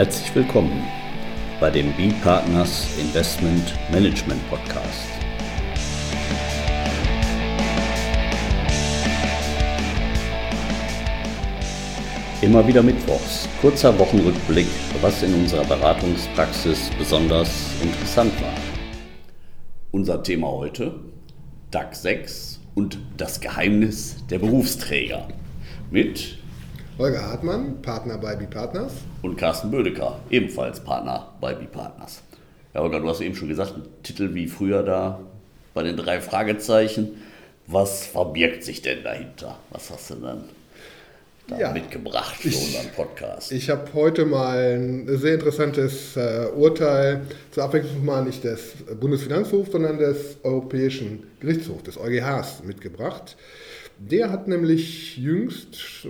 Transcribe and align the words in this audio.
Herzlich 0.00 0.34
willkommen 0.34 0.82
bei 1.60 1.68
dem 1.68 1.92
B-Partners 1.92 2.88
Investment 2.98 3.74
Management 3.92 4.40
Podcast. 4.48 5.10
Immer 12.40 12.66
wieder 12.66 12.82
Mittwochs, 12.82 13.46
kurzer 13.60 13.98
Wochenrückblick, 13.98 14.68
was 15.02 15.22
in 15.22 15.34
unserer 15.34 15.66
Beratungspraxis 15.66 16.88
besonders 16.98 17.70
interessant 17.82 18.32
war. 18.40 18.54
Unser 19.90 20.22
Thema 20.22 20.48
heute, 20.50 20.94
DAX 21.70 22.00
6 22.00 22.60
und 22.74 22.96
das 23.18 23.38
Geheimnis 23.42 24.16
der 24.30 24.38
Berufsträger. 24.38 25.28
Mit 25.90 26.39
Holger 27.00 27.26
Hartmann, 27.26 27.80
Partner 27.80 28.18
bei 28.18 28.36
B-Partners. 28.36 28.92
Und 29.22 29.36
Carsten 29.38 29.70
Bödecker, 29.70 30.20
ebenfalls 30.28 30.80
Partner 30.80 31.32
bei 31.40 31.54
B-Partners. 31.54 32.20
Ja, 32.74 32.82
Holger, 32.82 33.00
du 33.00 33.08
hast 33.08 33.22
eben 33.22 33.34
schon 33.34 33.48
gesagt, 33.48 33.74
ein 33.74 33.84
Titel 34.02 34.34
wie 34.34 34.46
früher 34.46 34.82
da 34.82 35.18
bei 35.72 35.82
den 35.82 35.96
drei 35.96 36.20
Fragezeichen. 36.20 37.22
Was 37.66 38.04
verbirgt 38.04 38.64
sich 38.64 38.82
denn 38.82 39.02
dahinter? 39.02 39.56
Was 39.70 39.88
hast 39.88 40.10
du 40.10 40.16
dann 40.16 40.44
da 41.48 41.58
ja, 41.58 41.72
mitgebracht 41.72 42.36
für 42.36 42.48
ich, 42.48 42.56
unseren 42.56 42.92
Podcast? 42.94 43.50
Ich 43.50 43.70
habe 43.70 43.88
heute 43.94 44.26
mal 44.26 44.58
ein 44.58 45.08
sehr 45.16 45.32
interessantes 45.32 46.18
äh, 46.18 46.48
Urteil 46.54 47.22
zur 47.50 47.64
Abwechslung 47.64 48.04
mal 48.04 48.26
nicht 48.26 48.44
des 48.44 48.74
Bundesfinanzhofs, 49.00 49.72
sondern 49.72 49.96
des 49.96 50.36
Europäischen 50.42 51.22
Gerichtshofs, 51.40 51.84
des 51.84 51.96
EuGHs, 51.96 52.62
mitgebracht. 52.62 53.38
Der 54.02 54.30
hat 54.30 54.48
nämlich 54.48 55.18
jüngst, 55.18 56.06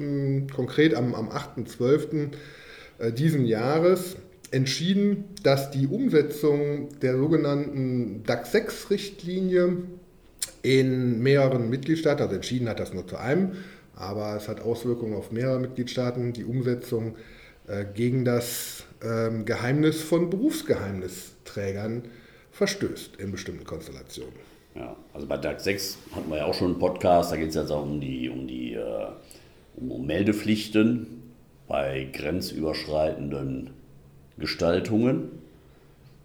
konkret 0.55 0.95
am, 0.95 1.13
am 1.15 1.29
8.12. 1.29 2.29
Äh, 2.99 3.13
diesen 3.13 3.45
Jahres, 3.45 4.17
entschieden, 4.53 5.25
dass 5.43 5.71
die 5.71 5.87
Umsetzung 5.87 6.89
der 7.01 7.17
sogenannten 7.17 8.23
DAX 8.25 8.55
6-Richtlinie 8.55 9.77
in 10.63 11.21
mehreren 11.21 11.69
Mitgliedstaaten, 11.69 12.23
also 12.23 12.35
entschieden 12.35 12.69
hat 12.69 12.81
das 12.81 12.93
nur 12.93 13.07
zu 13.07 13.17
einem, 13.17 13.53
aber 13.95 14.37
es 14.37 14.49
hat 14.49 14.61
Auswirkungen 14.61 15.15
auf 15.15 15.33
mehrere 15.33 15.59
Mitgliedstaaten, 15.61 16.33
die 16.33 16.45
Umsetzung 16.45 17.17
äh, 17.67 17.85
gegen 17.93 18.25
das 18.25 18.85
ähm, 19.03 19.45
Geheimnis 19.45 20.01
von 20.01 20.31
Berufsgeheimnisträgern 20.31 22.05
verstößt 22.53 23.17
in 23.17 23.33
bestimmten 23.33 23.65
Konstellationen. 23.65 24.35
Ja, 24.75 24.97
also 25.13 25.27
bei 25.27 25.37
DAX 25.37 25.65
6 25.65 25.99
hatten 26.15 26.31
wir 26.31 26.39
ja 26.39 26.45
auch 26.45 26.55
schon 26.55 26.73
einen 26.73 26.79
Podcast, 26.79 27.33
da 27.33 27.37
geht 27.37 27.49
es 27.49 27.55
jetzt 27.57 27.71
auch 27.71 27.83
um 27.83 28.01
die, 28.01 28.29
um 28.29 28.47
die 28.47 28.75
äh, 28.75 29.07
um 29.77 30.07
Meldepflichten 30.07 31.23
bei 31.67 32.09
grenzüberschreitenden 32.13 33.71
Gestaltungen. 34.39 35.41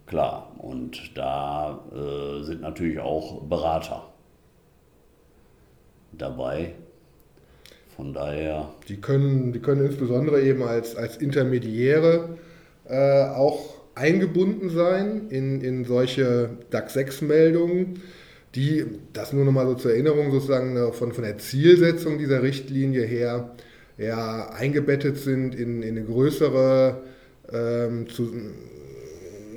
Klar, 0.06 0.52
und 0.58 1.16
da 1.16 1.80
äh, 1.92 2.44
sind 2.44 2.60
natürlich 2.60 3.00
auch 3.00 3.42
Berater 3.42 4.08
dabei. 6.12 6.74
Von 7.96 8.12
daher. 8.12 8.68
Die 8.88 9.00
können, 9.00 9.52
die 9.52 9.60
können 9.60 9.86
insbesondere 9.86 10.42
eben 10.42 10.62
als, 10.62 10.96
als 10.96 11.16
Intermediäre 11.16 12.38
äh, 12.88 13.24
auch 13.24 13.74
eingebunden 13.94 14.68
sein 14.68 15.28
in, 15.30 15.62
in 15.62 15.84
solche 15.84 16.50
DAX 16.70 16.94
6-Meldungen 16.96 18.02
die, 18.54 18.86
das 19.12 19.32
nur 19.32 19.44
nochmal 19.44 19.66
so 19.66 19.74
zur 19.74 19.92
Erinnerung 19.92 20.30
sozusagen 20.30 20.76
äh, 20.76 20.92
von, 20.92 21.12
von 21.12 21.24
der 21.24 21.38
Zielsetzung 21.38 22.18
dieser 22.18 22.42
Richtlinie 22.42 23.04
her, 23.04 23.54
ja, 23.98 24.50
eingebettet 24.50 25.18
sind 25.18 25.54
in, 25.54 25.82
in 25.82 25.96
eine 25.96 26.04
größere 26.04 27.02
ähm, 27.52 28.08
zu, 28.08 28.30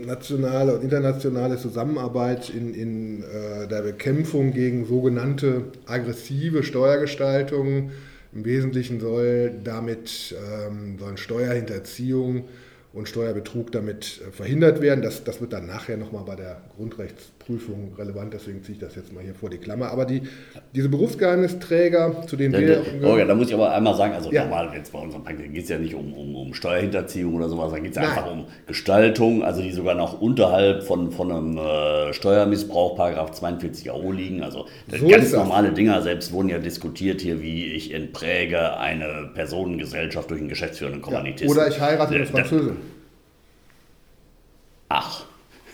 nationale 0.06 0.76
und 0.76 0.84
internationale 0.84 1.58
Zusammenarbeit 1.58 2.50
in, 2.50 2.74
in 2.74 3.24
äh, 3.24 3.68
der 3.68 3.82
Bekämpfung 3.82 4.54
gegen 4.54 4.86
sogenannte 4.86 5.66
aggressive 5.86 6.64
Steuergestaltung. 6.64 7.92
Im 8.34 8.46
Wesentlichen 8.46 9.00
soll 9.00 9.52
damit 9.64 10.36
ähm, 10.36 10.98
sollen 11.00 11.18
Steuerhinterziehung 11.18 12.46
und 12.94 13.08
Steuerbetrug 13.08 13.72
damit 13.72 14.22
äh, 14.28 14.32
verhindert 14.32 14.82
werden. 14.82 15.02
Das, 15.02 15.24
das 15.24 15.42
wird 15.42 15.54
dann 15.54 15.66
nachher 15.66 15.98
nochmal 15.98 16.24
bei 16.26 16.36
der 16.36 16.62
Grundrechtsprüfung 17.50 17.94
relevant, 17.98 18.34
deswegen 18.34 18.64
ziehe 18.64 18.74
ich 18.74 18.80
das 18.80 18.96
jetzt 18.96 19.12
mal 19.14 19.24
hier 19.24 19.34
vor 19.34 19.50
die 19.50 19.58
Klammer. 19.58 19.92
Aber 19.92 20.06
die, 20.06 20.22
diese 20.74 20.90
Berufsgeheimnisträger, 20.90 22.24
zu 22.28 22.36
denen 22.36 22.54
wir. 22.60 22.84
Oh 23.04 23.18
ja, 23.18 23.26
da 23.26 23.36
muss 23.36 23.48
ich 23.48 23.54
aber 23.54 23.72
einmal 23.72 23.96
sagen, 23.96 24.14
also 24.14 24.32
ja. 24.32 24.44
normal 24.44 24.72
jetzt 24.76 24.94
bei 24.94 25.00
unserem 25.00 25.24
Praktikum 25.24 25.54
geht 25.54 25.64
es 25.64 25.70
ja 25.70 25.80
nicht 25.80 25.96
um, 25.96 26.14
um, 26.14 26.36
um 26.36 26.54
Steuerhinterziehung 26.54 27.36
oder 27.36 27.50
sowas, 27.50 27.72
da 27.72 27.80
geht 27.80 27.92
es 27.92 27.98
einfach 27.98 28.32
um 28.32 28.46
Gestaltung, 28.68 29.44
also 29.44 29.62
die 29.62 29.72
sogar 29.72 29.96
noch 29.96 30.22
unterhalb 30.22 30.84
von, 30.84 31.12
von 31.12 31.32
einem 31.32 31.58
äh, 31.58 32.14
Steuermissbrauch, 32.14 32.96
Paragraph 32.96 33.32
42 33.32 33.92
AO 33.92 34.12
liegen. 34.12 34.44
Also 34.44 34.68
so 34.88 35.08
ganz 35.08 35.32
normale 35.32 35.72
Dinger, 35.72 36.02
selbst 36.02 36.32
wurden 36.32 36.50
ja 36.50 36.60
diskutiert 36.60 37.22
hier, 37.22 37.42
wie 37.42 37.66
ich 37.66 37.94
entpräge 37.94 38.78
eine 38.78 39.32
Personengesellschaft 39.34 40.30
durch 40.30 40.40
einen 40.40 40.50
geschäftsführenden 40.50 41.02
Kommunitisten. 41.02 41.48
Ja. 41.48 41.64
Oder 41.64 41.68
ich 41.68 41.80
heirate 41.80 42.16
eine 42.16 42.26
Französin. 42.26 42.78
Ach. 44.90 45.29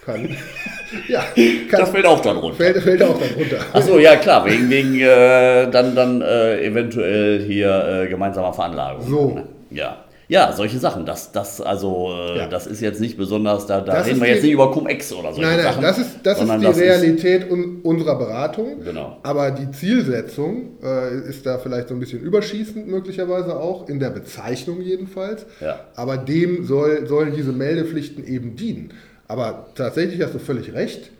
Kann. 0.05 0.29
ja, 1.07 1.23
kann, 1.69 1.79
das 1.79 1.89
fällt 1.89 2.05
auch 2.05 2.21
dann 2.21 2.37
runter. 2.37 2.57
Fällt, 2.57 2.77
fällt 2.77 3.01
auch 3.01 3.19
dann 3.19 3.29
runter. 3.37 3.57
Achso, 3.73 3.97
ja 3.97 4.15
klar, 4.17 4.45
wegen, 4.45 4.69
wegen 4.69 4.99
äh, 4.99 5.69
dann, 5.71 5.95
dann 5.95 6.21
äh, 6.21 6.63
eventuell 6.63 7.41
hier 7.41 8.03
äh, 8.03 8.07
gemeinsamer 8.07 8.53
Veranlagung. 8.53 9.07
So. 9.07 9.39
Ja. 9.71 10.05
Ja, 10.27 10.53
solche 10.53 10.79
Sachen. 10.79 11.05
Das, 11.05 11.31
das, 11.31 11.61
also, 11.61 12.09
äh, 12.11 12.37
ja. 12.39 12.47
das 12.47 12.65
ist 12.65 12.81
jetzt 12.81 12.99
nicht 12.99 13.17
besonders, 13.17 13.67
da, 13.67 13.81
da 13.81 14.01
reden 14.01 14.19
wir 14.19 14.27
jetzt 14.27 14.43
nicht 14.43 14.53
über 14.53 14.71
Cum-Ex 14.71 15.13
oder 15.13 15.33
so. 15.33 15.41
Nein, 15.41 15.57
nein, 15.57 15.65
Sachen, 15.65 15.83
das 15.83 15.97
ist, 15.99 16.19
das 16.23 16.41
ist 16.41 16.51
die 16.51 16.63
das 16.63 16.77
Realität 16.77 17.43
ist, 17.43 17.51
unserer 17.83 18.17
Beratung. 18.17 18.83
Genau. 18.83 19.17
Aber 19.23 19.51
die 19.51 19.69
Zielsetzung 19.71 20.79
äh, 20.83 21.29
ist 21.29 21.45
da 21.45 21.59
vielleicht 21.59 21.89
so 21.89 21.93
ein 21.93 21.99
bisschen 21.99 22.21
überschießend 22.21 22.87
möglicherweise 22.87 23.55
auch, 23.55 23.87
in 23.87 23.99
der 23.99 24.09
Bezeichnung 24.09 24.81
jedenfalls. 24.81 25.45
Ja. 25.61 25.79
Aber 25.95 26.17
dem 26.17 26.65
soll, 26.65 27.05
sollen 27.05 27.35
diese 27.35 27.51
Meldepflichten 27.51 28.25
eben 28.25 28.55
dienen. 28.55 28.93
Aber 29.27 29.67
tatsächlich 29.75 30.21
hast 30.21 30.35
du 30.35 30.39
völlig 30.39 30.73
recht. 30.73 31.11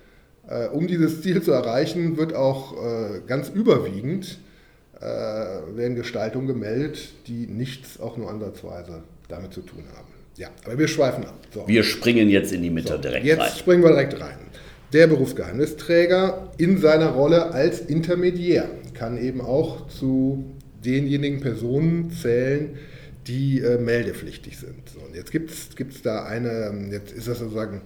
Äh, 0.47 0.67
um 0.67 0.87
dieses 0.87 1.21
Ziel 1.21 1.41
zu 1.41 1.51
erreichen, 1.51 2.17
wird 2.17 2.35
auch 2.35 2.73
äh, 2.73 3.21
ganz 3.25 3.49
überwiegend 3.49 4.37
äh, 4.99 5.05
werden 5.05 5.95
Gestaltungen 5.95 6.47
gemeldet, 6.47 7.09
die 7.27 7.47
nichts 7.47 7.99
auch 7.99 8.17
nur 8.17 8.29
ansatzweise 8.29 9.03
damit 9.27 9.53
zu 9.53 9.61
tun 9.61 9.83
haben. 9.95 10.07
Ja, 10.37 10.49
aber 10.65 10.77
wir 10.77 10.87
schweifen 10.87 11.25
ab. 11.25 11.35
So. 11.53 11.67
Wir 11.67 11.83
springen 11.83 12.29
jetzt 12.29 12.51
in 12.51 12.61
die 12.61 12.69
Mitte 12.69 12.93
so, 12.93 12.97
direkt 12.97 13.25
jetzt 13.25 13.39
rein. 13.39 13.47
Jetzt 13.47 13.59
springen 13.59 13.83
wir 13.83 13.89
direkt 13.89 14.19
rein. 14.19 14.37
Der 14.93 15.07
Berufsgeheimnisträger 15.07 16.51
in 16.57 16.77
seiner 16.77 17.09
Rolle 17.09 17.51
als 17.51 17.79
Intermediär 17.79 18.69
kann 18.93 19.17
eben 19.17 19.41
auch 19.41 19.87
zu 19.87 20.45
denjenigen 20.85 21.41
Personen 21.41 22.11
zählen, 22.11 22.77
die 23.27 23.59
äh, 23.61 23.77
meldepflichtig 23.77 24.57
sind. 24.57 24.89
So, 24.89 24.99
und 24.99 25.15
jetzt 25.15 25.31
gibt 25.31 25.51
es 25.51 26.01
da 26.01 26.25
eine, 26.25 26.89
jetzt 26.91 27.11
ist 27.11 27.27
das 27.27 27.39
sozusagen 27.39 27.81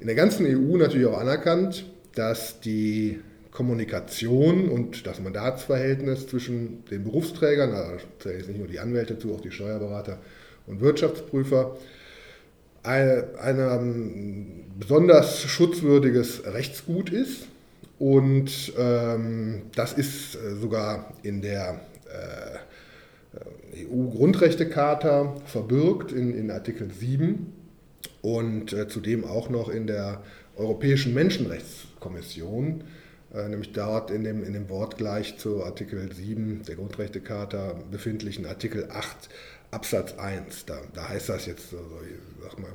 in 0.00 0.06
der 0.06 0.16
ganzen 0.16 0.46
EU 0.46 0.76
natürlich 0.76 1.06
auch 1.06 1.18
anerkannt, 1.18 1.86
dass 2.14 2.60
die 2.60 3.20
Kommunikation 3.50 4.68
und 4.68 5.06
das 5.06 5.20
Mandatsverhältnis 5.20 6.28
zwischen 6.28 6.84
den 6.86 7.04
Berufsträgern, 7.04 7.72
da 7.72 7.92
zählen 8.20 8.38
jetzt 8.38 8.48
nicht 8.48 8.58
nur 8.58 8.68
die 8.68 8.78
Anwälte 8.78 9.18
zu, 9.18 9.34
auch 9.34 9.40
die 9.40 9.50
Steuerberater 9.50 10.18
und 10.66 10.80
Wirtschaftsprüfer, 10.80 11.76
ein, 12.84 13.24
ein 13.40 14.64
besonders 14.78 15.42
schutzwürdiges 15.42 16.44
Rechtsgut 16.46 17.10
ist. 17.10 17.48
Und 17.98 18.72
ähm, 18.78 19.62
das 19.74 19.92
ist 19.92 20.36
äh, 20.36 20.54
sogar 20.60 21.12
in 21.24 21.42
der 21.42 21.80
äh, 22.06 22.58
EU-Grundrechtecharta 23.74 25.36
verbirgt 25.46 26.12
in, 26.12 26.34
in 26.34 26.50
Artikel 26.50 26.90
7 26.92 27.52
und 28.22 28.72
äh, 28.72 28.88
zudem 28.88 29.24
auch 29.24 29.48
noch 29.50 29.68
in 29.68 29.86
der 29.86 30.22
Europäischen 30.56 31.14
Menschenrechtskommission, 31.14 32.84
äh, 33.34 33.48
nämlich 33.48 33.72
dort 33.72 34.10
in 34.10 34.24
dem, 34.24 34.42
in 34.44 34.52
dem 34.52 34.68
Wortgleich 34.68 35.38
zu 35.38 35.62
Artikel 35.64 36.12
7 36.12 36.62
der 36.66 36.76
Grundrechtecharta 36.76 37.74
befindlichen 37.90 38.46
Artikel 38.46 38.88
8 38.90 39.28
Absatz 39.70 40.14
1. 40.18 40.66
Da, 40.66 40.80
da 40.94 41.08
heißt 41.08 41.28
das 41.28 41.46
jetzt, 41.46 41.72
also, 41.72 41.84
ich 42.02 42.42
sag 42.42 42.58
mal, 42.58 42.70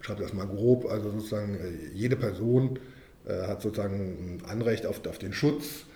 schreibe 0.00 0.22
das 0.22 0.32
mal 0.32 0.46
grob, 0.46 0.86
also 0.90 1.10
sozusagen 1.10 1.54
äh, 1.54 1.94
jede 1.94 2.16
Person 2.16 2.78
äh, 3.26 3.46
hat 3.46 3.62
sozusagen 3.62 4.40
ein 4.42 4.42
Anrecht 4.48 4.86
auf, 4.86 5.04
auf 5.06 5.18
den 5.18 5.32
Schutz 5.32 5.86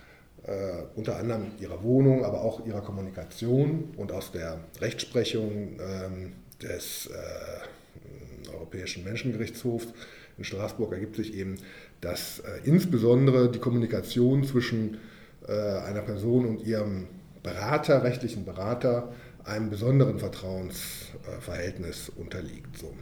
äh, 0.47 0.83
unter 0.95 1.17
anderem 1.17 1.47
ihrer 1.59 1.83
Wohnung, 1.83 2.25
aber 2.25 2.41
auch 2.41 2.65
ihrer 2.65 2.81
Kommunikation 2.81 3.89
und 3.97 4.11
aus 4.11 4.31
der 4.31 4.59
Rechtsprechung 4.81 5.79
ähm, 5.79 6.33
des 6.61 7.07
äh, 7.07 8.49
Europäischen 8.53 9.03
Menschengerichtshofs 9.03 9.87
in 10.37 10.43
Straßburg 10.43 10.93
ergibt 10.93 11.15
sich 11.15 11.33
eben, 11.35 11.57
dass 12.01 12.39
äh, 12.39 12.43
insbesondere 12.63 13.51
die 13.51 13.59
Kommunikation 13.59 14.43
zwischen 14.43 14.97
äh, 15.47 15.51
einer 15.51 16.01
Person 16.01 16.45
und 16.45 16.65
ihrem 16.65 17.07
Berater, 17.43 18.03
rechtlichen 18.03 18.45
Berater, 18.45 19.11
einem 19.43 19.69
besonderen 19.69 20.19
Vertrauensverhältnis 20.19 22.09
unterliegt. 22.15 22.77
So. 22.77 22.93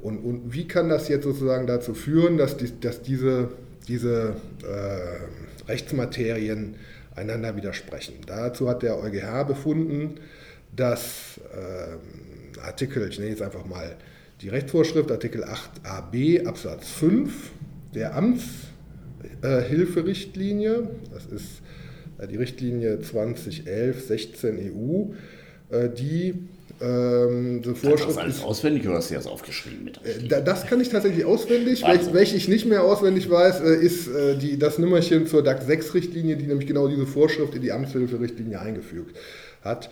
Und, 0.00 0.18
und 0.18 0.52
wie 0.52 0.66
kann 0.66 0.88
das 0.88 1.08
jetzt 1.08 1.24
sozusagen 1.24 1.66
dazu 1.66 1.94
führen, 1.94 2.38
dass, 2.38 2.56
die, 2.56 2.80
dass 2.80 3.02
diese, 3.02 3.50
diese 3.86 4.36
äh, 4.62 5.59
Rechtsmaterien 5.70 6.74
einander 7.14 7.56
widersprechen? 7.56 8.16
Dazu 8.26 8.68
hat 8.68 8.82
der 8.82 8.98
EuGH 8.98 9.46
befunden, 9.46 10.16
dass 10.74 11.40
äh, 11.54 12.60
Artikel, 12.60 13.08
ich 13.08 13.18
nenne 13.18 13.30
jetzt 13.30 13.42
einfach 13.42 13.64
mal 13.64 13.96
die 14.42 14.48
Rechtsvorschrift, 14.48 15.10
Artikel 15.10 15.44
8ab 15.44 16.46
Absatz 16.46 16.90
5 16.90 17.32
der 17.94 18.14
Amtshilferichtlinie, 18.16 20.90
das 21.12 21.26
ist 21.26 21.62
äh, 22.18 22.26
die 22.26 22.36
Richtlinie 22.36 22.98
2011-16 22.98 24.72
EU, 24.72 25.12
äh, 25.70 25.88
die 25.88 26.48
ähm, 26.80 27.62
so 27.62 27.74
Vorschrift 27.74 28.10
das 28.10 28.18
alles 28.18 28.36
ist, 28.36 28.44
auswendig 28.44 28.86
oder 28.86 28.96
hast 28.96 29.10
du 29.10 29.14
das 29.14 29.26
aufgeschrieben? 29.26 29.84
Mit 29.84 30.00
äh, 30.04 30.42
das 30.42 30.66
kann 30.66 30.80
ich 30.80 30.88
tatsächlich 30.88 31.24
auswendig. 31.24 31.84
Also. 31.84 32.14
Welche 32.14 32.36
ich 32.36 32.48
nicht 32.48 32.66
mehr 32.66 32.84
auswendig 32.84 33.30
weiß, 33.30 33.60
ist 33.60 34.08
die, 34.40 34.58
das 34.58 34.78
Nummerchen 34.78 35.26
zur 35.26 35.42
DAC 35.42 35.62
6-Richtlinie, 35.62 36.36
die 36.36 36.46
nämlich 36.46 36.66
genau 36.66 36.88
diese 36.88 37.06
Vorschrift 37.06 37.54
in 37.54 37.62
die 37.62 37.72
Amtshilferichtlinie 37.72 38.60
eingefügt 38.60 39.16
hat. 39.62 39.90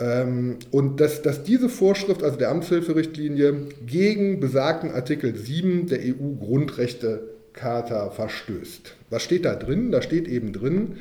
Ähm, 0.00 0.58
und 0.70 1.00
dass, 1.00 1.22
dass 1.22 1.42
diese 1.42 1.68
Vorschrift, 1.68 2.22
also 2.22 2.38
der 2.38 2.50
Amtshilferichtlinie, 2.50 3.66
gegen 3.84 4.38
besagten 4.40 4.92
Artikel 4.92 5.34
7 5.34 5.88
der 5.88 5.98
EU-Grundrechtecharta 6.00 8.10
verstößt. 8.10 8.94
Was 9.10 9.22
steht 9.22 9.44
da 9.44 9.56
drin? 9.56 9.90
Da 9.90 10.00
steht 10.02 10.28
eben 10.28 10.52
drin, 10.52 10.98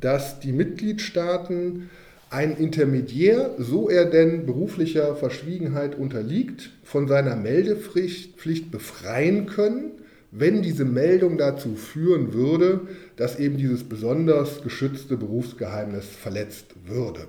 dass 0.00 0.40
die 0.40 0.52
Mitgliedstaaten 0.52 1.90
ein 2.30 2.56
Intermediär, 2.56 3.54
so 3.58 3.88
er 3.88 4.04
denn 4.04 4.44
beruflicher 4.44 5.16
Verschwiegenheit 5.16 5.94
unterliegt, 5.96 6.70
von 6.82 7.08
seiner 7.08 7.36
Meldepflicht 7.36 8.70
befreien 8.70 9.46
können, 9.46 9.92
wenn 10.30 10.60
diese 10.60 10.84
Meldung 10.84 11.38
dazu 11.38 11.74
führen 11.74 12.34
würde, 12.34 12.80
dass 13.16 13.38
eben 13.38 13.56
dieses 13.56 13.84
besonders 13.84 14.62
geschützte 14.62 15.16
Berufsgeheimnis 15.16 16.06
verletzt 16.06 16.74
würde. 16.86 17.26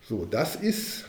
So, 0.00 0.24
das 0.24 0.56
ist 0.56 1.04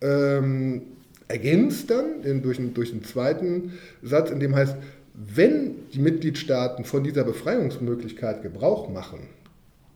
ähm, 0.00 0.82
ergänzt 1.26 1.90
dann 1.90 2.22
in, 2.22 2.42
durch, 2.42 2.58
durch 2.74 2.92
einen 2.92 3.04
zweiten 3.04 3.72
Satz, 4.02 4.30
in 4.30 4.40
dem 4.40 4.54
heißt, 4.54 4.76
wenn 5.14 5.88
die 5.92 5.98
Mitgliedstaaten 5.98 6.84
von 6.84 7.04
dieser 7.04 7.24
Befreiungsmöglichkeit 7.24 8.42
Gebrauch 8.42 8.88
machen, 8.88 9.20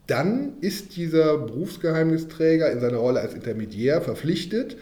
dann 0.07 0.55
ist 0.61 0.97
dieser 0.97 1.39
Berufsgeheimnisträger 1.39 2.71
in 2.71 2.81
seiner 2.81 2.99
Rolle 2.99 3.21
als 3.21 3.35
Intermediär 3.35 4.03
verpflichtet, 4.03 4.77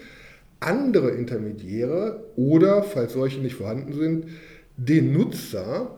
andere 0.59 1.11
Intermediäre 1.11 2.23
oder, 2.35 2.83
falls 2.83 3.13
solche 3.13 3.39
nicht 3.39 3.55
vorhanden 3.55 3.93
sind, 3.93 4.25
den 4.77 5.13
Nutzer 5.13 5.95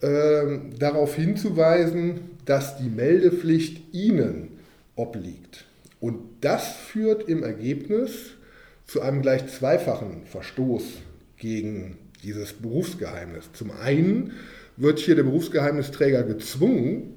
äh, 0.00 0.58
darauf 0.78 1.14
hinzuweisen, 1.14 2.20
dass 2.44 2.76
die 2.78 2.88
Meldepflicht 2.88 3.94
ihnen 3.94 4.48
obliegt. 4.96 5.64
Und 6.00 6.18
das 6.40 6.68
führt 6.68 7.28
im 7.28 7.42
Ergebnis 7.42 8.32
zu 8.86 9.00
einem 9.00 9.22
gleich 9.22 9.46
zweifachen 9.46 10.24
Verstoß 10.26 10.82
gegen 11.36 11.96
dieses 12.22 12.52
Berufsgeheimnis. 12.52 13.50
Zum 13.52 13.70
einen 13.70 14.32
wird 14.76 14.98
hier 14.98 15.14
der 15.14 15.22
Berufsgeheimnisträger 15.22 16.22
gezwungen, 16.24 17.14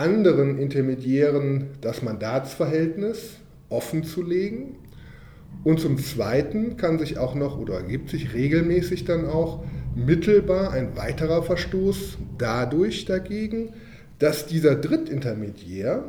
anderen 0.00 0.58
Intermediären 0.58 1.68
das 1.82 2.02
Mandatsverhältnis 2.02 3.36
offen 3.68 4.02
zu 4.02 4.22
legen. 4.22 4.76
Und 5.62 5.78
zum 5.78 5.98
Zweiten 5.98 6.78
kann 6.78 6.98
sich 6.98 7.18
auch 7.18 7.34
noch 7.34 7.58
oder 7.58 7.74
ergibt 7.74 8.08
sich 8.08 8.32
regelmäßig 8.32 9.04
dann 9.04 9.26
auch 9.26 9.62
mittelbar 9.94 10.72
ein 10.72 10.96
weiterer 10.96 11.42
Verstoß 11.42 12.16
dadurch 12.38 13.04
dagegen, 13.04 13.74
dass 14.18 14.46
dieser 14.46 14.74
Drittintermediär, 14.74 16.04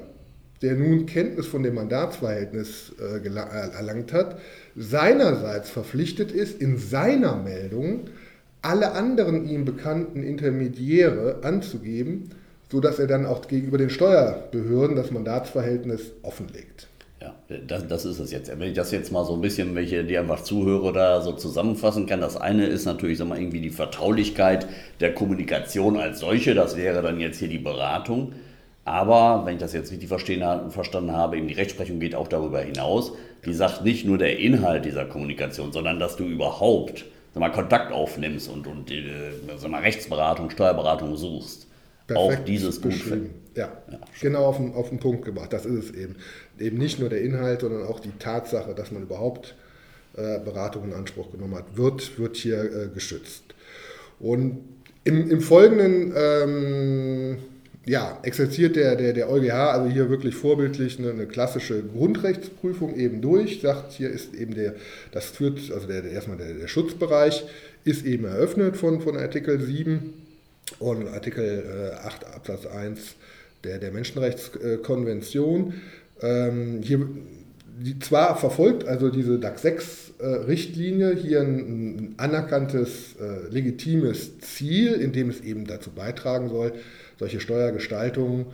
der 0.62 0.76
nun 0.76 1.06
Kenntnis 1.06 1.48
von 1.48 1.64
dem 1.64 1.76
Mandatsverhältnis 1.76 2.94
äh, 3.00 3.18
äh 3.18 3.72
erlangt 3.76 4.14
hat, 4.14 4.40
seinerseits 4.76 5.70
verpflichtet 5.70 6.32
ist, 6.32 6.62
in 6.62 6.78
seiner 6.78 7.36
Meldung 7.36 8.06
alle 8.62 8.92
anderen 8.94 9.48
ihm 9.50 9.66
bekannten 9.66 10.24
Intermediäre 10.24 11.40
anzugeben, 11.44 12.30
sodass 12.72 13.00
er 13.00 13.08
dann 13.08 13.26
auch 13.26 13.48
gegenüber 13.48 13.78
den 13.78 13.90
Steuerbehörden 13.90 14.96
das 14.96 15.12
Mandatsverhältnis 15.12 16.14
offenlegt. 16.24 16.88
Ja, 17.22 17.36
das, 17.68 17.88
das, 17.88 18.06
ist 18.06 18.20
es 18.20 18.32
jetzt. 18.32 18.50
Wenn 18.50 18.70
ich 18.70 18.74
das 18.74 18.92
jetzt 18.92 19.12
mal 19.12 19.26
so 19.26 19.36
ein 19.36 19.42
bisschen, 19.42 19.76
welche 19.76 20.04
die 20.04 20.18
einfach 20.18 20.42
zuhöre, 20.42 20.92
da 20.92 21.22
so 21.22 21.34
zusammenfassen 21.34 22.08
kann. 22.08 22.20
Das 22.20 22.36
eine 22.36 22.66
ist 22.66 22.86
natürlich, 22.86 23.20
sag 23.20 23.28
mal, 23.28 23.38
irgendwie 23.38 23.62
die 23.62 23.70
Vertraulichkeit 23.70 24.68
der 25.02 25.14
Kommunikation 25.14 25.98
als 25.98 26.20
solche. 26.20 26.56
Das 26.56 26.78
wäre 26.78 27.04
dann 27.04 27.20
jetzt 27.20 27.38
hier 27.38 27.50
die 27.50 27.60
Beratung. 27.60 28.32
Aber, 28.86 29.46
wenn 29.46 29.56
ich 29.56 29.60
das 29.60 29.74
jetzt 29.74 29.92
richtig 29.92 30.10
verstanden 30.10 31.12
habe, 31.12 31.38
eben 31.38 31.48
die 31.48 31.54
Rechtsprechung 31.54 32.00
geht 32.00 32.16
auch 32.16 32.28
darüber 32.28 32.62
hinaus. 32.62 33.12
Die 33.46 33.54
sagt 33.54 33.84
nicht 33.84 34.06
nur 34.06 34.18
der 34.18 34.40
Inhalt 34.40 34.86
dieser 34.86 35.06
Kommunikation, 35.06 35.72
sondern 35.72 36.00
dass 36.00 36.16
du 36.16 36.24
überhaupt 36.24 37.06
sag 37.34 37.40
mal, 37.42 37.52
Kontakt 37.52 37.92
aufnimmst 37.92 38.50
und, 38.50 38.66
und 38.66 38.90
äh, 38.90 39.04
sag 39.58 39.70
mal, 39.70 39.82
Rechtsberatung, 39.82 40.50
Steuerberatung 40.50 41.16
suchst 41.18 41.68
auch 42.18 42.36
dieses 42.46 42.80
beschrieben. 42.80 43.32
Ja, 43.56 43.70
ja, 43.92 44.00
genau 44.22 44.46
auf 44.46 44.58
den, 44.58 44.74
auf 44.74 44.90
den 44.90 45.00
Punkt 45.00 45.26
gebracht. 45.26 45.52
Das 45.52 45.66
ist 45.66 45.90
es 45.90 45.96
eben. 45.96 46.16
Eben 46.60 46.78
nicht 46.78 47.00
nur 47.00 47.10
der 47.10 47.22
Inhalt, 47.22 47.62
sondern 47.62 47.84
auch 47.84 48.00
die 48.00 48.12
Tatsache, 48.18 48.74
dass 48.74 48.92
man 48.92 49.04
überhaupt 49.04 49.56
äh, 50.16 50.40
Beratung 50.40 50.86
in 50.86 50.94
Anspruch 50.94 51.32
genommen 51.32 51.56
hat, 51.56 51.76
wird, 51.76 52.18
wird 52.18 52.38
hier 52.38 52.64
äh, 52.64 52.88
geschützt. 52.94 53.44
Und 54.20 54.60
im, 55.04 55.30
im 55.32 55.42
Folgenden 55.42 56.14
ähm, 56.16 57.38
ja, 57.86 58.20
exerziert 58.22 58.76
der, 58.76 58.96
der, 58.96 59.14
der 59.14 59.30
EuGH 59.30 59.52
also 59.52 59.90
hier 59.90 60.10
wirklich 60.10 60.36
vorbildlich 60.36 61.00
eine, 61.00 61.12
eine, 61.12 61.26
klassische 61.26 61.82
Grundrechtsprüfung 61.82 62.96
eben 62.96 63.22
durch, 63.22 63.62
sagt, 63.62 63.94
hier 63.94 64.10
ist 64.10 64.36
eben 64.36 64.54
der, 64.54 64.76
das 65.12 65.26
führt, 65.26 65.60
also 65.72 65.88
der, 65.88 66.04
der 66.04 66.12
erstmal 66.12 66.38
der, 66.38 66.54
der 66.54 66.68
Schutzbereich 66.68 67.44
ist 67.84 68.06
eben 68.06 68.26
eröffnet 68.26 68.78
von, 68.78 69.02
von 69.02 69.18
Artikel 69.18 69.60
7 69.60 70.14
und 70.80 71.08
Artikel 71.08 71.94
8 72.04 72.24
äh, 72.24 72.26
Absatz 72.28 72.66
1 72.66 73.16
der, 73.64 73.78
der 73.78 73.92
Menschenrechtskonvention. 73.92 75.74
Ähm, 76.22 76.82
hier, 76.84 77.08
die, 77.80 78.00
zwar 78.00 78.38
verfolgt 78.38 78.88
also 78.88 79.10
diese 79.10 79.40
DAC 79.40 79.60
6 79.60 80.14
äh, 80.20 80.26
Richtlinie 80.26 81.16
hier 81.16 81.42
ein, 81.42 81.58
ein 81.58 82.14
anerkanntes, 82.18 83.16
äh, 83.20 83.50
legitimes 83.50 84.40
Ziel, 84.40 84.94
in 84.94 85.12
dem 85.12 85.30
es 85.30 85.42
eben 85.42 85.66
dazu 85.66 85.92
beitragen 85.92 86.50
soll, 86.50 86.74
solche 87.18 87.40
Steuergestaltungen, 87.40 88.48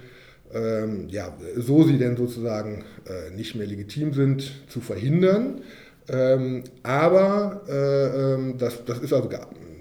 ähm, 0.53 1.09
ja, 1.09 1.35
so 1.57 1.83
sie 1.83 1.97
denn 1.97 2.15
sozusagen 2.15 2.85
äh, 3.05 3.35
nicht 3.35 3.55
mehr 3.55 3.67
legitim 3.67 4.13
sind, 4.13 4.51
zu 4.69 4.79
verhindern. 4.79 5.61
Ähm, 6.09 6.63
aber 6.83 7.63
äh, 7.67 8.33
ähm, 8.33 8.57
das, 8.57 8.85
das 8.85 8.99
ist 8.99 9.11
also 9.11 9.27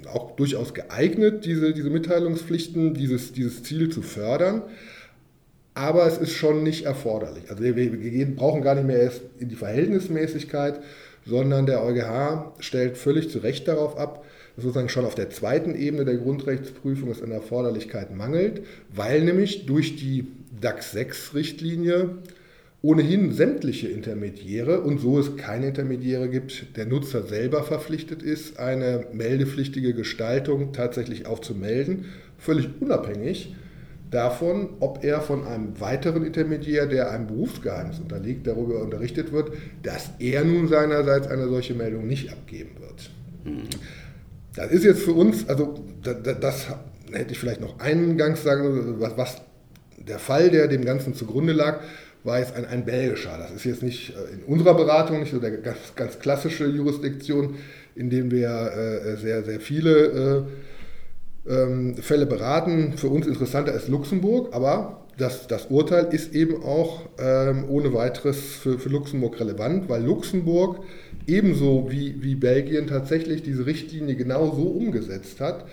auch 0.08 0.36
durchaus 0.36 0.74
geeignet, 0.74 1.44
diese, 1.44 1.72
diese 1.72 1.90
Mitteilungspflichten, 1.90 2.94
dieses, 2.94 3.32
dieses 3.32 3.62
Ziel 3.62 3.88
zu 3.90 4.02
fördern. 4.02 4.62
Aber 5.74 6.06
es 6.06 6.16
ist 6.16 6.32
schon 6.32 6.62
nicht 6.62 6.84
erforderlich. 6.84 7.44
Also 7.50 7.62
wir, 7.62 7.76
wir 7.76 8.26
brauchen 8.34 8.62
gar 8.62 8.74
nicht 8.74 8.86
mehr 8.86 8.98
erst 8.98 9.22
in 9.38 9.48
die 9.48 9.56
Verhältnismäßigkeit, 9.56 10.80
sondern 11.26 11.66
der 11.66 11.84
EuGH 11.84 12.54
stellt 12.60 12.96
völlig 12.96 13.30
zu 13.30 13.38
Recht 13.38 13.68
darauf 13.68 13.98
ab, 13.98 14.24
dass 14.54 14.64
sozusagen 14.64 14.88
schon 14.88 15.04
auf 15.04 15.14
der 15.14 15.28
zweiten 15.28 15.74
Ebene 15.74 16.04
der 16.04 16.16
Grundrechtsprüfung 16.16 17.10
es 17.10 17.22
an 17.22 17.30
Erforderlichkeit 17.30 18.16
mangelt, 18.16 18.62
weil 18.94 19.22
nämlich 19.22 19.66
durch 19.66 19.96
die 19.96 20.26
DAX 20.60 20.92
6 20.92 21.34
Richtlinie 21.34 22.16
ohnehin 22.82 23.32
sämtliche 23.32 23.88
Intermediäre 23.88 24.80
und 24.80 24.98
so 25.00 25.18
es 25.18 25.36
keine 25.36 25.68
Intermediäre 25.68 26.28
gibt, 26.28 26.76
der 26.76 26.86
Nutzer 26.86 27.22
selber 27.22 27.62
verpflichtet 27.62 28.22
ist, 28.22 28.58
eine 28.58 29.06
meldepflichtige 29.12 29.94
Gestaltung 29.94 30.72
tatsächlich 30.72 31.26
aufzumelden, 31.26 32.06
völlig 32.38 32.68
unabhängig 32.80 33.54
davon, 34.10 34.70
ob 34.80 35.02
er 35.02 35.20
von 35.20 35.46
einem 35.46 35.80
weiteren 35.80 36.24
Intermediär, 36.24 36.86
der 36.86 37.10
einem 37.10 37.26
Berufsgeheimnis 37.26 37.98
unterliegt, 37.98 38.46
darüber 38.46 38.82
unterrichtet 38.82 39.32
wird, 39.32 39.52
dass 39.82 40.10
er 40.18 40.44
nun 40.44 40.68
seinerseits 40.68 41.26
eine 41.26 41.48
solche 41.48 41.74
Meldung 41.74 42.06
nicht 42.06 42.30
abgeben 42.30 42.76
wird. 42.80 43.10
Mhm. 43.44 43.68
Das 44.54 44.70
ist 44.70 44.84
jetzt 44.84 45.02
für 45.02 45.12
uns, 45.12 45.48
also 45.48 45.74
das, 46.02 46.16
das 46.40 46.66
hätte 47.12 47.32
ich 47.32 47.38
vielleicht 47.38 47.60
noch 47.60 47.78
eingangs 47.78 48.42
sagen, 48.42 49.00
was, 49.00 49.16
was 49.16 49.42
der 49.98 50.18
Fall, 50.18 50.50
der 50.50 50.68
dem 50.68 50.84
Ganzen 50.84 51.14
zugrunde 51.14 51.52
lag, 51.52 51.80
war 52.26 52.40
jetzt 52.40 52.54
ein, 52.54 52.64
ein 52.66 52.84
belgischer. 52.84 53.38
Das 53.38 53.52
ist 53.52 53.64
jetzt 53.64 53.82
nicht 53.82 54.10
äh, 54.10 54.34
in 54.34 54.42
unserer 54.42 54.74
Beratung 54.74 55.20
nicht 55.20 55.32
so 55.32 55.38
der 55.38 55.52
ganz, 55.52 55.78
ganz 55.94 56.18
klassische 56.18 56.66
Jurisdiktion, 56.66 57.56
in 57.94 58.10
dem 58.10 58.30
wir 58.30 58.48
äh, 58.50 59.16
sehr, 59.16 59.42
sehr 59.44 59.60
viele 59.60 60.46
ähm, 61.48 61.94
Fälle 61.96 62.26
beraten. 62.26 62.98
Für 62.98 63.08
uns 63.08 63.26
interessanter 63.26 63.72
ist 63.72 63.88
Luxemburg, 63.88 64.54
aber 64.54 65.06
das, 65.16 65.46
das 65.46 65.66
Urteil 65.66 66.12
ist 66.12 66.34
eben 66.34 66.62
auch 66.62 67.08
ähm, 67.18 67.64
ohne 67.68 67.94
weiteres 67.94 68.38
für, 68.38 68.78
für 68.78 68.88
Luxemburg 68.90 69.40
relevant, 69.40 69.88
weil 69.88 70.04
Luxemburg 70.04 70.80
ebenso 71.26 71.90
wie, 71.90 72.22
wie 72.22 72.34
Belgien 72.34 72.86
tatsächlich 72.86 73.42
diese 73.42 73.64
Richtlinie 73.66 74.14
genau 74.14 74.54
so 74.54 74.64
umgesetzt 74.64 75.40
hat, 75.40 75.64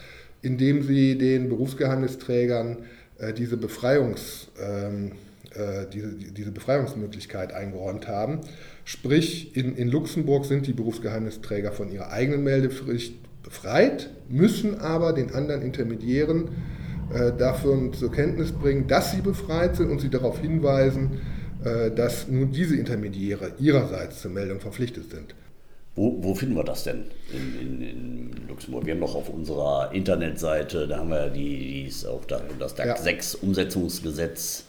indem 0.41 0.83
sie 0.83 1.17
den 1.17 1.49
Berufsgeheimnisträgern 1.49 2.77
äh, 3.17 3.33
diese, 3.33 3.57
Befreiungs, 3.57 4.47
ähm, 4.61 5.11
äh, 5.55 5.85
diese, 5.91 6.09
diese 6.09 6.51
Befreiungsmöglichkeit 6.51 7.53
eingeräumt 7.53 8.07
haben. 8.07 8.41
Sprich, 8.85 9.55
in, 9.55 9.75
in 9.75 9.87
Luxemburg 9.87 10.45
sind 10.45 10.67
die 10.67 10.73
Berufsgeheimnisträger 10.73 11.71
von 11.71 11.91
ihrer 11.91 12.11
eigenen 12.11 12.43
Meldepflicht 12.43 13.15
befreit, 13.43 14.09
müssen 14.29 14.79
aber 14.79 15.13
den 15.13 15.33
anderen 15.33 15.61
Intermediären 15.61 16.49
äh, 17.13 17.31
dafür 17.37 17.91
zur 17.91 18.11
Kenntnis 18.11 18.51
bringen, 18.51 18.87
dass 18.87 19.11
sie 19.11 19.21
befreit 19.21 19.75
sind 19.75 19.91
und 19.91 19.99
sie 19.99 20.09
darauf 20.09 20.39
hinweisen, 20.39 21.21
äh, 21.63 21.91
dass 21.91 22.27
nun 22.27 22.51
diese 22.51 22.75
Intermediäre 22.75 23.53
ihrerseits 23.59 24.21
zur 24.21 24.31
Meldung 24.31 24.59
verpflichtet 24.59 25.11
sind. 25.11 25.35
Wo, 25.95 26.17
wo 26.23 26.33
finden 26.33 26.55
wir 26.55 26.63
das 26.63 26.85
denn 26.85 27.03
in, 27.31 27.59
in, 27.61 27.81
in, 27.81 28.47
Luxemburg? 28.47 28.85
Wir 28.85 28.95
haben 28.95 29.01
doch 29.01 29.13
auf 29.13 29.29
unserer 29.29 29.91
Internetseite, 29.93 30.87
da 30.87 30.97
haben 30.97 31.09
wir 31.09 31.29
die, 31.29 31.57
die 31.59 31.83
ist 31.83 32.05
auch 32.05 32.25
da, 32.25 32.41
das 32.57 32.73
DAX 32.73 32.87
ja. 32.87 32.97
6 32.97 33.35
Umsetzungsgesetz 33.35 34.65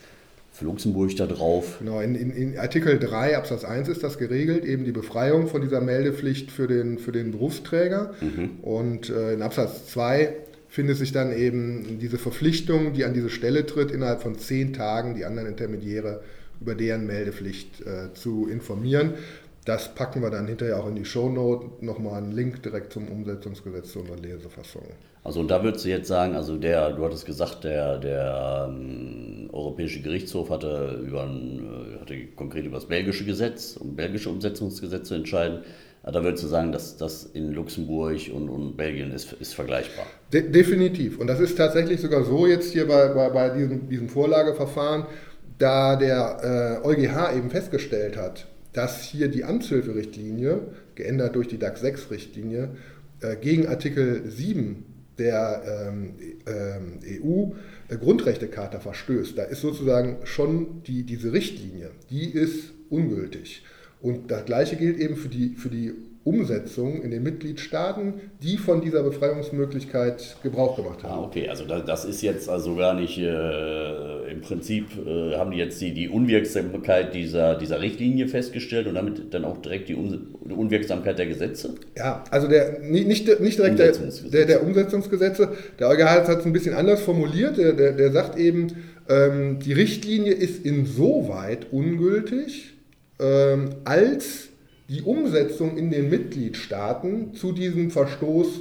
für 0.54 0.66
Luxemburg 0.66 1.16
da 1.16 1.26
drauf. 1.26 1.78
Genau, 1.80 2.00
in, 2.00 2.14
in, 2.14 2.30
in, 2.30 2.58
Artikel 2.58 3.00
3 3.00 3.36
Absatz 3.36 3.64
1 3.64 3.88
ist 3.88 4.04
das 4.04 4.18
geregelt, 4.18 4.64
eben 4.64 4.84
die 4.84 4.92
Befreiung 4.92 5.48
von 5.48 5.60
dieser 5.60 5.80
Meldepflicht 5.80 6.52
für 6.52 6.68
den, 6.68 6.98
für 6.98 7.10
den 7.10 7.32
Berufsträger. 7.32 8.14
Mhm. 8.20 8.50
Und 8.62 9.10
äh, 9.10 9.34
in 9.34 9.42
Absatz 9.42 9.88
2 9.88 10.32
findet 10.68 10.96
sich 10.96 11.10
dann 11.10 11.36
eben 11.36 11.98
diese 11.98 12.18
Verpflichtung, 12.18 12.92
die 12.92 13.04
an 13.04 13.14
diese 13.14 13.30
Stelle 13.30 13.66
tritt, 13.66 13.90
innerhalb 13.90 14.22
von 14.22 14.38
zehn 14.38 14.72
Tagen 14.72 15.16
die 15.16 15.24
anderen 15.24 15.48
Intermediäre 15.48 16.22
über 16.60 16.76
deren 16.76 17.04
Meldepflicht 17.04 17.80
äh, 17.80 18.14
zu 18.14 18.48
informieren. 18.48 19.14
Das 19.64 19.94
packen 19.94 20.20
wir 20.20 20.30
dann 20.30 20.46
hinterher 20.46 20.78
auch 20.78 20.88
in 20.88 20.94
die 20.94 21.06
Shownote, 21.06 21.84
nochmal 21.84 22.22
einen 22.22 22.32
Link 22.32 22.62
direkt 22.62 22.92
zum 22.92 23.08
Umsetzungsgesetz 23.08 23.92
zu 23.92 24.00
unserer 24.00 24.18
Lesefassung. 24.18 24.82
Also 25.22 25.42
da 25.42 25.64
würdest 25.64 25.86
du 25.86 25.88
jetzt 25.88 26.06
sagen, 26.06 26.34
also 26.34 26.58
der, 26.58 26.90
du 26.92 27.02
hattest 27.02 27.24
gesagt, 27.24 27.64
der, 27.64 27.96
der 27.96 28.68
ähm, 28.68 29.48
Europäische 29.50 30.02
Gerichtshof 30.02 30.50
hatte, 30.50 31.02
über 31.06 31.22
ein, 31.22 31.94
äh, 31.96 32.00
hatte 32.00 32.26
konkret 32.36 32.66
über 32.66 32.76
das 32.76 32.86
belgische 32.86 33.24
Gesetz, 33.24 33.78
um 33.78 33.96
belgische 33.96 34.28
Umsetzungsgesetz 34.28 35.08
zu 35.08 35.14
entscheiden. 35.14 35.60
Da 36.02 36.22
würdest 36.22 36.44
du 36.44 36.48
sagen, 36.48 36.70
dass 36.70 36.98
das 36.98 37.24
in 37.24 37.54
Luxemburg 37.54 38.30
und, 38.34 38.50
und 38.50 38.76
Belgien 38.76 39.10
ist, 39.12 39.32
ist 39.32 39.54
vergleichbar? 39.54 40.04
De 40.30 40.50
definitiv. 40.50 41.18
Und 41.18 41.28
das 41.28 41.40
ist 41.40 41.56
tatsächlich 41.56 42.02
sogar 42.02 42.24
so 42.24 42.46
jetzt 42.46 42.74
hier 42.74 42.86
bei, 42.86 43.08
bei, 43.08 43.30
bei 43.30 43.48
diesem, 43.48 43.88
diesem 43.88 44.10
Vorlageverfahren, 44.10 45.06
da 45.56 45.96
der 45.96 46.82
äh, 46.84 46.86
EuGH 46.86 47.34
eben 47.38 47.48
festgestellt 47.48 48.18
hat, 48.18 48.46
dass 48.74 49.02
hier 49.02 49.28
die 49.28 49.44
Amtshilferichtlinie, 49.44 50.60
geändert 50.94 51.36
durch 51.36 51.48
die 51.48 51.58
DAX 51.58 51.80
6 51.80 52.10
Richtlinie, 52.10 52.70
äh, 53.20 53.36
gegen 53.36 53.66
Artikel 53.66 54.30
7 54.30 54.84
der 55.16 55.62
ähm, 55.88 56.14
ähm, 56.46 56.98
EU-Grundrechtecharta 57.88 58.80
verstößt. 58.80 59.38
Da 59.38 59.44
ist 59.44 59.60
sozusagen 59.60 60.18
schon 60.24 60.82
die, 60.82 61.04
diese 61.04 61.32
Richtlinie, 61.32 61.90
die 62.10 62.30
ist 62.30 62.72
ungültig. 62.90 63.62
Und 64.00 64.30
das 64.30 64.44
Gleiche 64.44 64.76
gilt 64.76 64.98
eben 64.98 65.16
für 65.16 65.28
die, 65.28 65.54
für 65.56 65.68
die 65.68 65.94
Umsetzung 66.24 67.02
in 67.02 67.10
den 67.10 67.22
Mitgliedstaaten, 67.22 68.14
die 68.42 68.56
von 68.56 68.80
dieser 68.80 69.02
Befreiungsmöglichkeit 69.02 70.36
Gebrauch 70.42 70.76
gemacht 70.76 71.02
haben. 71.02 71.12
Ah, 71.12 71.26
okay, 71.26 71.48
also 71.50 71.64
das 71.66 72.06
ist 72.06 72.22
jetzt 72.22 72.48
also 72.48 72.74
gar 72.76 72.94
nicht, 72.94 73.18
äh, 73.18 74.30
im 74.30 74.40
Prinzip 74.40 74.86
äh, 75.06 75.36
haben 75.36 75.50
die 75.50 75.58
jetzt 75.58 75.82
die, 75.82 75.92
die 75.92 76.08
Unwirksamkeit 76.08 77.14
dieser, 77.14 77.56
dieser 77.56 77.82
Richtlinie 77.82 78.26
festgestellt 78.26 78.86
und 78.86 78.94
damit 78.94 79.34
dann 79.34 79.44
auch 79.44 79.58
direkt 79.58 79.90
die 79.90 79.94
Unwirksamkeit 79.94 81.18
der 81.18 81.26
Gesetze? 81.26 81.74
Ja, 81.94 82.24
also 82.30 82.48
der, 82.48 82.80
nicht, 82.80 83.06
nicht 83.40 83.58
direkt 83.58 83.78
der, 83.78 83.92
der, 83.92 84.46
der 84.46 84.62
Umsetzungsgesetze. 84.62 85.50
Der 85.78 85.88
EuGH 85.90 86.04
hat 86.04 86.40
es 86.40 86.46
ein 86.46 86.54
bisschen 86.54 86.74
anders 86.74 87.02
formuliert. 87.02 87.58
Der, 87.58 87.74
der, 87.74 87.92
der 87.92 88.12
sagt 88.12 88.38
eben, 88.38 88.68
ähm, 89.10 89.58
die 89.58 89.74
Richtlinie 89.74 90.32
ist 90.32 90.64
insoweit 90.64 91.66
ungültig, 91.70 92.72
ähm, 93.20 93.70
als 93.84 94.48
die 94.88 95.02
Umsetzung 95.02 95.76
in 95.76 95.90
den 95.90 96.10
Mitgliedstaaten 96.10 97.34
zu 97.34 97.52
diesem 97.52 97.90
Verstoß 97.90 98.60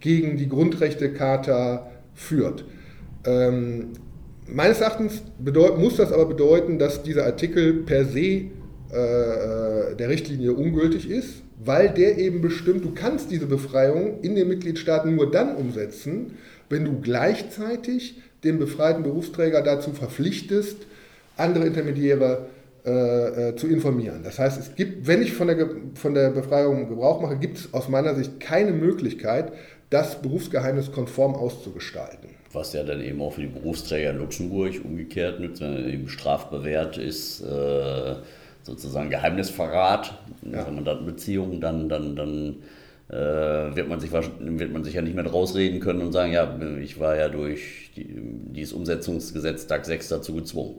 gegen 0.00 0.36
die 0.36 0.48
Grundrechtecharta 0.48 1.90
führt. 2.14 2.64
Ähm, 3.24 3.92
meines 4.46 4.80
Erachtens 4.80 5.22
muss 5.38 5.96
das 5.96 6.12
aber 6.12 6.26
bedeuten, 6.26 6.78
dass 6.78 7.02
dieser 7.02 7.24
Artikel 7.24 7.84
per 7.84 8.04
se 8.04 8.20
äh, 8.20 8.42
äh, 8.92 9.96
der 9.96 10.08
Richtlinie 10.08 10.52
ungültig 10.52 11.08
ist, 11.08 11.42
weil 11.64 11.88
der 11.88 12.18
eben 12.18 12.42
bestimmt, 12.42 12.84
du 12.84 12.92
kannst 12.94 13.30
diese 13.30 13.46
Befreiung 13.46 14.20
in 14.20 14.34
den 14.34 14.48
Mitgliedstaaten 14.48 15.14
nur 15.14 15.30
dann 15.30 15.56
umsetzen, 15.56 16.32
wenn 16.68 16.84
du 16.84 17.00
gleichzeitig 17.00 18.20
den 18.44 18.58
befreiten 18.58 19.02
Berufsträger 19.02 19.62
dazu 19.62 19.92
verpflichtest, 19.92 20.86
andere 21.36 21.66
Intermediäre 21.66 22.46
äh, 22.46 22.63
äh, 22.84 23.54
zu 23.56 23.66
informieren. 23.66 24.22
Das 24.22 24.38
heißt, 24.38 24.60
es 24.60 24.74
gibt, 24.74 25.06
wenn 25.06 25.22
ich 25.22 25.32
von 25.32 25.48
der, 25.48 25.68
von 25.94 26.14
der 26.14 26.30
Befreiung 26.30 26.88
Gebrauch 26.88 27.20
mache, 27.20 27.36
gibt 27.38 27.58
es 27.58 27.72
aus 27.72 27.88
meiner 27.88 28.14
Sicht 28.14 28.40
keine 28.40 28.72
Möglichkeit, 28.72 29.52
das 29.88 30.20
Berufsgeheimnis 30.20 30.92
konform 30.92 31.34
auszugestalten. 31.34 32.30
Was 32.52 32.72
ja 32.72 32.84
dann 32.84 33.00
eben 33.00 33.20
auch 33.20 33.32
für 33.32 33.40
die 33.40 33.46
Berufsträger 33.46 34.10
in 34.10 34.18
Luxemburg 34.18 34.72
umgekehrt 34.84 35.40
nützt, 35.40 35.60
wenn 35.60 35.74
er 35.74 35.86
eben 35.86 36.08
strafbewehrt 36.08 36.98
ist, 36.98 37.40
äh, 37.40 38.16
sozusagen 38.62 39.10
Geheimnisverrat, 39.10 40.18
ja. 40.42 40.66
wenn 40.66 40.74
man 40.74 40.84
da 40.84 40.94
Beziehungen, 40.94 41.60
dann, 41.60 41.88
dann, 41.88 42.16
dann 42.16 42.56
äh, 43.08 43.74
wird, 43.76 43.88
man 43.88 44.00
sich, 44.00 44.12
wird 44.12 44.72
man 44.72 44.84
sich 44.84 44.94
ja 44.94 45.02
nicht 45.02 45.14
mehr 45.14 45.26
rausreden 45.26 45.80
können 45.80 46.02
und 46.02 46.12
sagen, 46.12 46.32
ja, 46.32 46.58
ich 46.80 47.00
war 47.00 47.16
ja 47.16 47.28
durch 47.28 47.90
die, 47.96 48.06
dieses 48.52 48.72
Umsetzungsgesetz 48.72 49.66
DAG 49.66 49.84
6 49.84 50.08
dazu 50.08 50.34
gezwungen. 50.34 50.76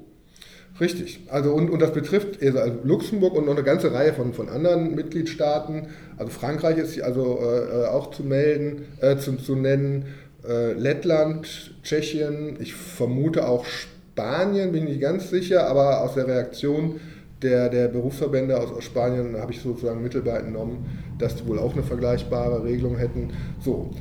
Richtig. 0.80 1.22
Also 1.30 1.54
und, 1.54 1.70
und 1.70 1.82
das 1.82 1.94
betrifft 1.94 2.42
also 2.44 2.60
Luxemburg 2.84 3.34
und 3.36 3.46
noch 3.46 3.54
eine 3.54 3.64
ganze 3.64 3.94
Reihe 3.94 4.14
von, 4.14 4.34
von 4.34 4.50
anderen 4.50 4.94
Mitgliedstaaten. 4.94 5.88
Also 6.18 6.32
Frankreich 6.32 6.78
ist 6.78 7.02
also 7.02 7.40
äh, 7.42 7.86
auch 7.86 8.12
zu 8.12 8.24
melden, 8.24 8.84
äh, 9.00 9.16
zu, 9.18 9.38
zu 9.38 9.56
nennen, 9.56 10.06
äh, 10.48 10.74
Lettland, 10.74 11.76
Tschechien, 11.84 12.58
ich 12.60 12.74
vermute 12.74 13.48
auch 13.48 13.66
Spanien, 13.66 14.74
bin 14.74 14.84
ich 14.84 14.90
nicht 14.90 15.02
ganz 15.02 15.30
sicher, 15.30 15.68
aber 15.68 16.02
aus 16.02 16.16
der 16.16 16.28
Reaktion 16.28 17.00
der, 17.42 17.70
der 17.70 17.88
Berufsverbände 17.88 18.58
aus, 18.58 18.72
aus 18.72 18.84
Spanien 18.84 19.38
habe 19.38 19.54
ich 19.54 19.62
sozusagen 19.62 20.02
mittelbar 20.02 20.40
entnommen, 20.40 20.86
dass 21.20 21.36
die 21.36 21.48
wohl 21.48 21.60
auch 21.60 21.74
eine 21.74 21.84
vergleichbare 21.84 22.64
Regelung 22.64 22.98
hätten. 22.98 23.32
So. 23.64 23.92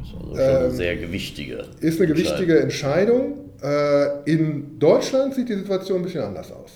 Das 0.00 0.08
ist 0.08 0.14
also 0.14 0.32
schon 0.32 0.56
ähm, 0.56 0.64
eine 0.64 0.70
sehr 0.70 0.96
gewichtige. 0.96 1.64
Ist 1.80 2.00
eine 2.00 2.08
gewichtige 2.08 2.60
Entscheidung. 2.60 3.43
Äh, 3.64 4.30
in 4.30 4.78
Deutschland 4.78 5.34
sieht 5.34 5.48
die 5.48 5.54
Situation 5.54 6.00
ein 6.00 6.04
bisschen 6.04 6.22
anders 6.22 6.52
aus. 6.52 6.70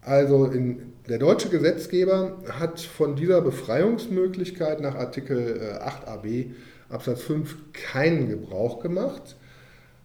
Also 0.00 0.46
in, 0.46 0.94
der 1.08 1.18
deutsche 1.18 1.50
Gesetzgeber 1.50 2.38
hat 2.58 2.80
von 2.80 3.16
dieser 3.16 3.42
Befreiungsmöglichkeit 3.42 4.80
nach 4.80 4.94
Artikel 4.94 5.78
8ab 5.80 6.24
äh, 6.24 6.46
Absatz 6.88 7.22
5 7.22 7.72
keinen 7.72 8.28
Gebrauch 8.28 8.80
gemacht, 8.80 9.36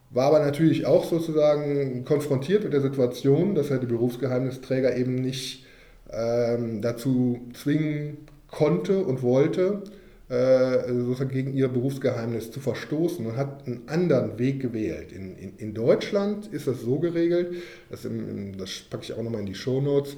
war 0.10 0.28
aber 0.28 0.40
natürlich 0.40 0.86
auch 0.86 1.06
sozusagen 1.06 2.04
konfrontiert 2.04 2.64
mit 2.64 2.74
der 2.74 2.82
Situation, 2.82 3.56
dass 3.56 3.70
er 3.70 3.78
die 3.78 3.86
Berufsgeheimnisträger 3.86 4.96
eben 4.98 5.16
nicht 5.16 5.66
ähm, 6.12 6.82
dazu 6.82 7.42
zwingen 7.54 8.18
konnte 8.50 9.00
und 9.00 9.22
wollte, 9.22 9.84
sozusagen 10.30 11.30
gegen 11.30 11.54
ihr 11.54 11.70
Berufsgeheimnis 11.70 12.52
zu 12.52 12.60
verstoßen 12.60 13.26
und 13.26 13.38
hat 13.38 13.66
einen 13.66 13.84
anderen 13.88 14.38
Weg 14.38 14.60
gewählt. 14.62 15.14
In, 15.14 15.38
in, 15.38 15.54
in 15.58 15.74
Deutschland 15.74 16.48
ist 16.48 16.68
das 16.68 16.82
so 16.82 17.00
geregelt, 17.00 17.56
das, 17.90 18.04
im, 18.04 18.58
das 18.58 18.82
packe 18.90 19.04
ich 19.04 19.14
auch 19.14 19.24
nochmal 19.24 19.40
in 19.40 19.46
die 19.46 19.56
Shownotes, 19.56 20.18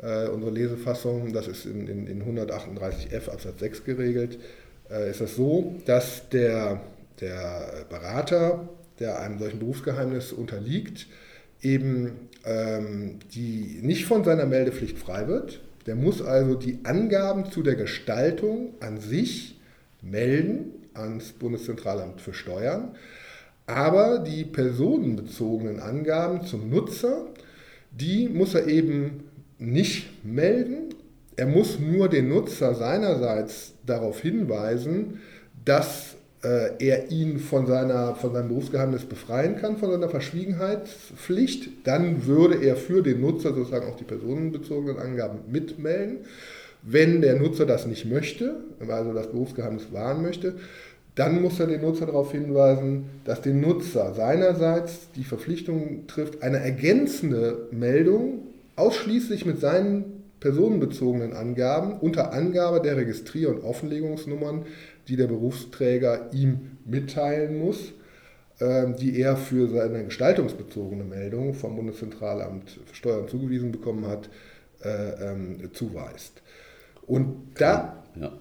äh, 0.00 0.28
unsere 0.28 0.52
Lesefassung, 0.52 1.32
das 1.32 1.48
ist 1.48 1.66
in, 1.66 1.88
in, 1.88 2.06
in 2.06 2.22
138f 2.22 3.28
Absatz 3.30 3.58
6 3.58 3.84
geregelt, 3.84 4.38
äh, 4.90 5.10
ist 5.10 5.20
das 5.20 5.34
so, 5.34 5.74
dass 5.86 6.28
der, 6.28 6.80
der 7.20 7.84
Berater, 7.88 8.68
der 9.00 9.20
einem 9.20 9.38
solchen 9.38 9.58
Berufsgeheimnis 9.58 10.32
unterliegt, 10.32 11.06
eben 11.62 12.12
ähm, 12.44 13.18
die 13.34 13.80
nicht 13.82 14.04
von 14.06 14.24
seiner 14.24 14.46
Meldepflicht 14.46 14.98
frei 14.98 15.26
wird, 15.26 15.60
der 15.88 15.96
muss 15.96 16.20
also 16.20 16.54
die 16.54 16.80
Angaben 16.84 17.50
zu 17.50 17.62
der 17.62 17.74
Gestaltung 17.74 18.74
an 18.80 19.00
sich 19.00 19.58
melden 20.02 20.74
ans 20.92 21.32
Bundeszentralamt 21.32 22.20
für 22.20 22.34
Steuern, 22.34 22.94
aber 23.64 24.18
die 24.18 24.44
personenbezogenen 24.44 25.80
Angaben 25.80 26.44
zum 26.44 26.68
Nutzer, 26.68 27.24
die 27.90 28.28
muss 28.28 28.54
er 28.54 28.66
eben 28.66 29.24
nicht 29.58 30.26
melden. 30.26 30.94
Er 31.36 31.46
muss 31.46 31.78
nur 31.78 32.10
den 32.10 32.28
Nutzer 32.28 32.74
seinerseits 32.74 33.72
darauf 33.86 34.20
hinweisen, 34.20 35.20
dass 35.64 36.16
er 36.42 37.10
ihn 37.10 37.38
von, 37.38 37.66
seiner, 37.66 38.14
von 38.14 38.32
seinem 38.32 38.48
Berufsgeheimnis 38.48 39.04
befreien 39.04 39.56
kann, 39.56 39.76
von 39.76 39.90
seiner 39.90 40.08
Verschwiegenheitspflicht, 40.08 41.70
dann 41.84 42.26
würde 42.26 42.62
er 42.62 42.76
für 42.76 43.02
den 43.02 43.20
Nutzer 43.20 43.54
sozusagen 43.54 43.90
auch 43.90 43.96
die 43.96 44.04
personenbezogenen 44.04 44.98
Angaben 44.98 45.40
mitmelden. 45.50 46.18
Wenn 46.82 47.20
der 47.22 47.36
Nutzer 47.36 47.66
das 47.66 47.86
nicht 47.86 48.06
möchte, 48.06 48.56
also 48.86 49.12
das 49.12 49.32
Berufsgeheimnis 49.32 49.92
wahren 49.92 50.22
möchte, 50.22 50.54
dann 51.16 51.42
muss 51.42 51.58
er 51.58 51.66
den 51.66 51.80
Nutzer 51.80 52.06
darauf 52.06 52.30
hinweisen, 52.30 53.06
dass 53.24 53.42
der 53.42 53.54
Nutzer 53.54 54.14
seinerseits 54.14 55.10
die 55.16 55.24
Verpflichtung 55.24 56.06
trifft, 56.06 56.42
eine 56.44 56.58
ergänzende 56.58 57.66
Meldung 57.72 58.42
ausschließlich 58.76 59.44
mit 59.44 59.58
seinen 59.60 60.22
personenbezogenen 60.38 61.32
Angaben 61.32 61.94
unter 61.94 62.32
Angabe 62.32 62.80
der 62.80 62.96
Registrier- 62.96 63.48
und 63.48 63.64
Offenlegungsnummern, 63.64 64.66
die 65.08 65.16
der 65.16 65.26
Berufsträger 65.26 66.30
ihm 66.32 66.78
mitteilen 66.84 67.58
muss, 67.58 67.92
ähm, 68.60 68.96
die 68.96 69.18
er 69.18 69.36
für 69.36 69.68
seine 69.68 70.04
gestaltungsbezogene 70.04 71.04
Meldung 71.04 71.54
vom 71.54 71.76
Bundeszentralamt 71.76 72.78
für 72.86 72.94
Steuern 72.94 73.28
zugewiesen 73.28 73.72
bekommen 73.72 74.06
hat, 74.06 74.28
äh, 74.82 75.32
ähm, 75.32 75.70
zuweist. 75.72 76.42
Und 77.06 77.52
da, 77.58 78.04
ja. 78.20 78.32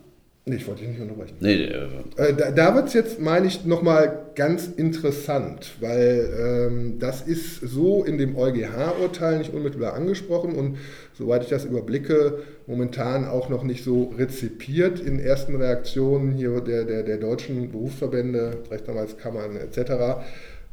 Nee, 0.50 0.56
ich 0.56 0.68
wollte 0.68 0.80
dich 0.80 0.92
nicht 0.92 1.01
unterbrechen. 1.01 1.36
Nee, 1.42 1.66
äh, 1.66 2.34
da 2.34 2.51
da 2.51 2.74
wird 2.74 2.88
es 2.88 2.94
jetzt, 2.94 3.20
meine 3.20 3.48
ich, 3.48 3.66
nochmal 3.66 4.27
ganz 4.34 4.68
interessant, 4.68 5.74
weil 5.82 6.30
ähm, 6.39 7.00
das 7.00 7.22
ist 7.22 7.60
so 7.60 8.06
in 8.06 8.18
dem 8.18 8.38
EuGH-Urteil 8.38 9.39
nicht 9.39 9.54
unmittelbar 9.54 9.94
angesprochen 9.94 10.56
und 10.56 10.77
soweit 11.13 11.44
ich 11.44 11.50
das 11.50 11.66
überblicke, 11.66 12.44
momentan 12.66 13.25
auch 13.25 13.50
noch 13.50 13.66
nicht 13.66 13.84
so 13.84 14.13
rezipiert 14.18 15.01
in 15.01 15.20
ersten 15.20 15.54
Reaktionen 15.58 16.32
hier 16.32 16.62
der, 16.62 16.86
der, 16.86 17.04
der 17.04 17.18
deutschen 17.18 17.70
Berufsverbände, 17.70 18.60
Rechtsanwaltskammern 18.72 19.58
etc. 19.58 20.22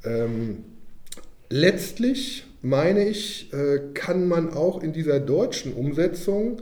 Ähm, 0.05 0.59
letztlich, 1.51 2.47
meine 2.63 3.09
ich, 3.09 3.53
äh, 3.53 3.81
kann 3.93 4.29
man 4.29 4.55
auch 4.55 4.85
in 4.85 4.93
dieser 4.93 5.19
deutschen 5.19 5.73
Umsetzung 5.73 6.59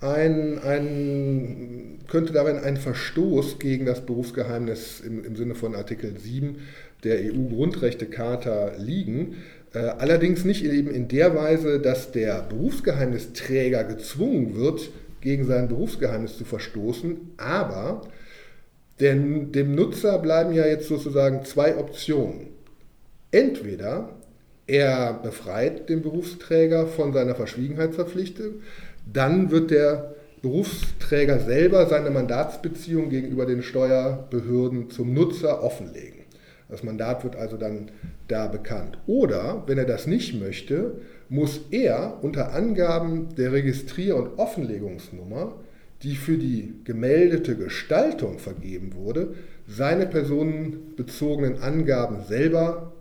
ein, 0.00 0.58
ein, 0.58 1.98
könnte 2.08 2.32
darin 2.32 2.58
ein 2.58 2.76
Verstoß 2.76 3.58
gegen 3.58 3.86
das 3.86 4.04
Berufsgeheimnis 4.04 5.00
im, 5.00 5.24
im 5.24 5.36
Sinne 5.36 5.54
von 5.54 5.74
Artikel 5.74 6.18
7 6.18 6.56
der 7.04 7.20
EU-Grundrechtecharta 7.20 8.72
liegen. 8.78 9.36
Äh, 9.72 9.78
allerdings 9.78 10.44
nicht 10.44 10.64
eben 10.64 10.90
in 10.90 11.08
der 11.08 11.34
Weise, 11.34 11.80
dass 11.80 12.12
der 12.12 12.42
Berufsgeheimnisträger 12.42 13.84
gezwungen 13.84 14.54
wird, 14.56 14.90
gegen 15.20 15.44
sein 15.44 15.68
Berufsgeheimnis 15.68 16.36
zu 16.38 16.44
verstoßen, 16.44 17.32
aber 17.36 18.02
denn 19.00 19.52
dem 19.52 19.74
Nutzer 19.74 20.18
bleiben 20.18 20.52
ja 20.52 20.66
jetzt 20.66 20.88
sozusagen 20.88 21.44
zwei 21.44 21.76
Optionen. 21.76 22.48
Entweder 23.30 24.10
er 24.66 25.14
befreit 25.14 25.88
den 25.88 26.02
Berufsträger 26.02 26.86
von 26.86 27.12
seiner 27.12 27.34
Verschwiegenheitsverpflichtung, 27.34 28.62
dann 29.12 29.50
wird 29.50 29.70
der 29.70 30.14
Berufsträger 30.42 31.40
selber 31.40 31.86
seine 31.86 32.10
Mandatsbeziehung 32.10 33.08
gegenüber 33.08 33.46
den 33.46 33.62
Steuerbehörden 33.62 34.90
zum 34.90 35.14
Nutzer 35.14 35.62
offenlegen. 35.62 36.20
Das 36.68 36.82
Mandat 36.82 37.24
wird 37.24 37.36
also 37.36 37.56
dann 37.56 37.90
da 38.28 38.48
bekannt. 38.48 38.98
Oder, 39.06 39.62
wenn 39.66 39.78
er 39.78 39.84
das 39.84 40.06
nicht 40.06 40.38
möchte, 40.38 41.00
muss 41.28 41.60
er 41.70 42.18
unter 42.22 42.52
Angaben 42.52 43.34
der 43.36 43.52
Registrier- 43.52 44.16
und 44.16 44.38
Offenlegungsnummer, 44.38 45.54
die 46.02 46.16
für 46.16 46.36
die 46.36 46.74
gemeldete 46.84 47.56
Gestaltung 47.56 48.38
vergeben 48.38 48.94
wurde, 48.94 49.34
seine 49.66 50.06
personenbezogenen 50.06 51.62
Angaben 51.62 52.24
selber 52.24 52.92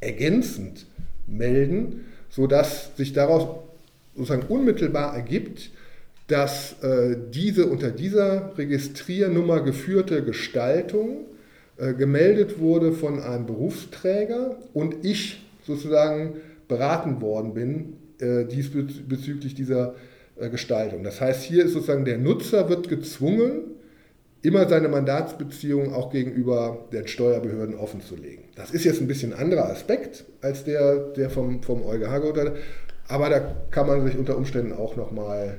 ergänzend 0.00 0.86
melden, 1.26 2.06
sodass 2.28 2.96
sich 2.96 3.12
daraus 3.12 3.46
sozusagen 4.14 4.46
unmittelbar 4.48 5.14
ergibt, 5.14 5.70
dass 6.26 6.82
äh, 6.82 7.16
diese 7.30 7.66
unter 7.66 7.90
dieser 7.90 8.56
Registriernummer 8.56 9.60
geführte 9.60 10.22
Gestaltung 10.22 11.26
äh, 11.76 11.94
gemeldet 11.94 12.58
wurde 12.58 12.92
von 12.92 13.20
einem 13.20 13.46
Berufsträger 13.46 14.56
und 14.72 15.04
ich 15.04 15.44
sozusagen 15.66 16.36
beraten 16.68 17.20
worden 17.20 17.54
bin 17.54 17.96
äh, 18.18 18.44
diesbezüglich 18.44 19.54
dieser 19.54 19.94
äh, 20.36 20.48
Gestaltung. 20.48 21.02
Das 21.02 21.20
heißt, 21.20 21.42
hier 21.42 21.64
ist 21.64 21.72
sozusagen 21.72 22.04
der 22.04 22.18
Nutzer 22.18 22.68
wird 22.68 22.88
gezwungen, 22.88 23.72
immer 24.42 24.68
seine 24.68 24.88
Mandatsbeziehung 24.88 25.92
auch 25.92 26.10
gegenüber 26.10 26.88
den 26.92 27.06
Steuerbehörden 27.06 27.76
offenzulegen. 27.76 28.44
Das 28.56 28.70
ist 28.70 28.84
jetzt 28.84 29.00
ein 29.00 29.06
bisschen 29.06 29.32
anderer 29.32 29.70
Aspekt 29.70 30.24
als 30.40 30.64
der, 30.64 30.96
der 31.12 31.30
vom, 31.30 31.62
vom 31.62 31.84
EuGH 31.84 32.20
geurteilt 32.20 32.52
aber 33.12 33.28
da 33.28 33.40
kann 33.70 33.86
man 33.86 34.06
sich 34.06 34.16
unter 34.16 34.38
Umständen 34.38 34.72
auch 34.72 34.96
nochmal 34.96 35.58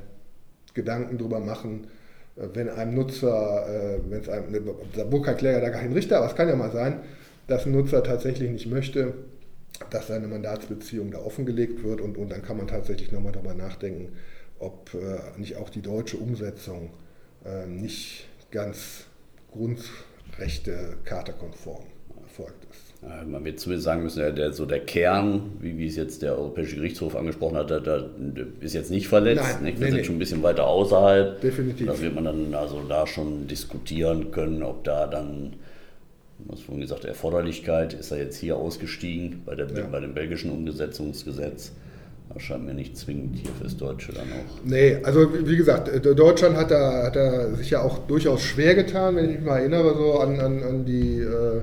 Gedanken 0.74 1.20
drüber 1.20 1.40
machen, 1.40 1.86
äh, 2.36 2.48
wenn 2.54 2.68
einem 2.68 2.96
Nutzer, 2.96 3.68
äh, 3.70 4.00
wenn 4.10 4.22
es 4.22 4.30
einem, 4.30 4.72
da 4.96 5.12
wohl 5.12 5.22
kein 5.22 5.38
Kläger, 5.38 5.62
da 5.62 5.70
kein 5.70 5.94
Richter, 5.94 6.18
aber 6.18 6.26
es 6.26 6.36
kann 6.36 6.50
ja 6.50 6.56
mal 6.56 6.72
sein, 6.72 7.02
dass 7.46 7.68
ein 7.68 7.72
Nutzer 7.72 8.04
tatsächlich 8.04 8.50
nicht 8.50 8.66
möchte, 8.66 9.14
dass 9.92 10.08
seine 10.08 10.28
Mandatsbeziehung 10.28 11.12
da 11.12 11.20
offengelegt 11.20 11.84
wird 11.84 12.02
und, 12.02 12.18
und 12.18 12.32
dann 12.32 12.42
kann 12.42 12.58
man 12.58 12.66
tatsächlich 12.66 13.12
nochmal 13.12 13.34
darüber 13.34 13.54
nachdenken, 13.54 14.14
ob 14.58 14.92
äh, 14.96 15.40
nicht 15.40 15.58
auch 15.58 15.70
die 15.70 15.82
deutsche 15.82 16.18
Umsetzung 16.18 16.90
nicht 17.68 18.30
ganz 18.52 19.04
grundrechte 19.52 20.96
konform 21.38 21.84
erfolgt 22.22 22.66
ist. 22.72 22.93
Man 23.26 23.44
wird 23.44 23.60
zumindest 23.60 23.86
sagen 23.86 24.04
müssen, 24.04 24.20
der, 24.20 24.32
der, 24.32 24.54
so 24.54 24.66
der 24.66 24.80
Kern, 24.80 25.52
wie, 25.60 25.78
wie 25.78 25.88
es 25.88 25.96
jetzt 25.96 26.22
der 26.22 26.38
Europäische 26.38 26.76
Gerichtshof 26.76 27.16
angesprochen 27.16 27.58
hat, 27.58 27.70
der, 27.70 27.80
der 27.80 28.06
ist 28.62 28.74
jetzt 28.74 28.92
nicht 28.92 29.08
verletzt. 29.08 29.44
Nein, 29.44 29.64
nicht? 29.64 29.80
Wir 29.80 29.86
nee, 29.86 29.92
sind 29.92 30.00
nee. 30.00 30.04
schon 30.06 30.16
ein 30.16 30.20
bisschen 30.20 30.44
weiter 30.44 30.68
außerhalb. 30.68 31.42
Definitiv. 31.42 31.88
Das 31.88 32.02
wird 32.02 32.16
man 32.16 32.26
dann 32.26 32.54
also 32.54 32.82
da 32.88 33.06
schon 33.08 33.48
diskutieren 33.48 34.32
können, 34.32 34.64
ob 34.64 34.84
da 34.84 35.08
dann, 35.08 35.54
was 36.40 36.62
vorhin 36.62 36.82
gesagt, 36.82 37.06
Erforderlichkeit, 37.06 37.94
ist 37.94 38.12
er 38.12 38.20
jetzt 38.20 38.38
hier 38.38 38.58
ausgestiegen 38.58 39.42
bei, 39.46 39.56
der, 39.56 39.68
ja. 39.70 39.86
bei 39.92 40.00
dem 40.00 40.14
belgischen 40.14 40.52
Umgesetzungsgesetz. 40.52 41.72
Das 42.34 42.42
scheint 42.42 42.66
mir 42.66 42.74
nicht 42.74 42.98
zwingend 42.98 43.38
hier 43.38 43.52
fürs 43.60 43.78
Deutsche 43.78 44.14
dann 44.14 44.28
auch. 44.28 44.66
Nee, 44.66 44.98
also 45.04 45.28
wie 45.46 45.58
gesagt, 45.58 45.90
Deutschland 46.06 46.58
hat 46.58 46.72
da, 46.72 47.04
hat 47.04 47.16
da 47.16 47.54
sich 47.56 47.70
ja 47.70 47.82
auch 47.82 48.00
durchaus 48.08 48.42
schwer 48.42 48.76
getan, 48.76 49.16
wenn 49.16 49.26
ich 49.26 49.38
mich 49.38 49.46
mal 49.46 49.60
erinnere, 49.60 49.96
so 49.96 50.20
an, 50.20 50.40
an, 50.40 50.64
an 50.64 50.86
die. 50.86 51.20
Äh, 51.20 51.62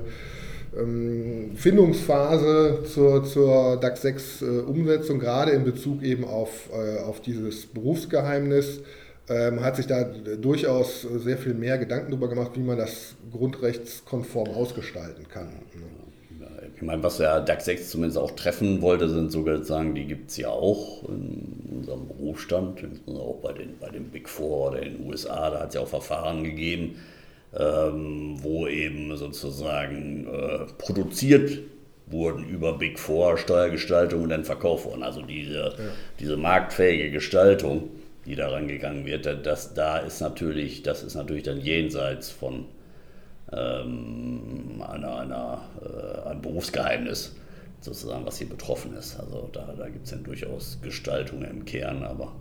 ähm, 0.77 1.51
Findungsphase 1.55 2.83
zur, 2.85 3.23
zur 3.23 3.77
DAX 3.77 4.01
6 4.01 4.41
äh, 4.41 4.45
Umsetzung, 4.45 5.19
gerade 5.19 5.51
in 5.51 5.63
Bezug 5.63 6.01
eben 6.03 6.23
auf, 6.23 6.69
äh, 6.73 6.99
auf 6.99 7.21
dieses 7.21 7.65
Berufsgeheimnis, 7.65 8.81
ähm, 9.29 9.61
hat 9.61 9.75
sich 9.75 9.87
da 9.87 10.03
durchaus 10.03 11.01
sehr 11.01 11.37
viel 11.37 11.53
mehr 11.53 11.77
Gedanken 11.77 12.11
darüber 12.11 12.27
gemacht, 12.27 12.51
wie 12.55 12.61
man 12.61 12.77
das 12.77 13.15
grundrechtskonform 13.31 14.49
ausgestalten 14.49 15.27
kann. 15.27 15.49
Ich 16.75 16.81
meine, 16.81 17.03
was 17.03 17.17
der 17.17 17.41
DAX 17.41 17.65
6 17.65 17.89
zumindest 17.91 18.17
auch 18.17 18.31
treffen 18.31 18.81
wollte, 18.81 19.07
sind 19.07 19.31
sozusagen, 19.31 19.93
die 19.93 20.05
gibt 20.05 20.31
es 20.31 20.37
ja 20.37 20.49
auch 20.49 21.07
in 21.07 21.77
unserem 21.77 22.07
Berufsstand, 22.07 22.83
auch 23.07 23.37
bei 23.43 23.53
den, 23.53 23.77
bei 23.79 23.89
den 23.89 24.05
Big 24.05 24.27
Four 24.27 24.71
oder 24.71 24.81
in 24.81 24.97
den 24.97 25.07
USA, 25.07 25.51
da 25.51 25.59
hat 25.59 25.69
es 25.69 25.75
ja 25.75 25.81
auch 25.81 25.87
Verfahren 25.87 26.43
gegeben, 26.43 26.95
ähm, 27.57 28.37
wo 28.41 28.67
eben 28.67 29.15
sozusagen 29.17 30.27
äh, 30.27 30.65
produziert 30.77 31.59
wurden 32.07 32.47
über 32.47 32.77
Big 32.77 32.99
Four, 32.99 33.37
Steuergestaltung 33.37 34.23
und 34.23 34.29
dann 34.29 34.43
verkauft 34.43 34.85
wurden. 34.85 35.03
Also 35.03 35.21
diese, 35.21 35.53
ja. 35.53 35.73
diese 36.19 36.37
marktfähige 36.37 37.11
Gestaltung, 37.11 37.89
die 38.25 38.35
daran 38.35 38.67
gegangen 38.67 39.05
wird, 39.05 39.25
das, 39.45 39.73
da 39.73 39.97
ist 39.97 40.21
natürlich, 40.21 40.83
das 40.83 41.03
ist 41.03 41.15
natürlich 41.15 41.43
dann 41.43 41.59
jenseits 41.59 42.29
von 42.29 42.65
ähm, 43.51 44.81
einer, 44.87 45.19
einer, 45.19 45.61
äh, 45.81 46.29
einem 46.29 46.41
Berufsgeheimnis, 46.41 47.35
sozusagen, 47.81 48.25
was 48.25 48.37
hier 48.37 48.47
betroffen 48.47 48.95
ist. 48.95 49.19
Also 49.19 49.49
da, 49.51 49.73
da 49.77 49.89
gibt 49.89 50.05
es 50.05 50.11
ja 50.11 50.17
durchaus 50.17 50.79
Gestaltungen 50.81 51.49
im 51.49 51.65
Kern, 51.65 52.03
aber 52.03 52.31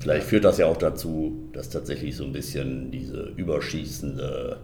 Vielleicht 0.00 0.26
führt 0.26 0.44
das 0.44 0.58
ja 0.58 0.66
auch 0.66 0.78
dazu, 0.78 1.50
dass 1.52 1.68
tatsächlich 1.68 2.16
so 2.16 2.24
ein 2.24 2.32
bisschen 2.32 2.90
diese 2.90 3.32
überschießende, 3.36 4.56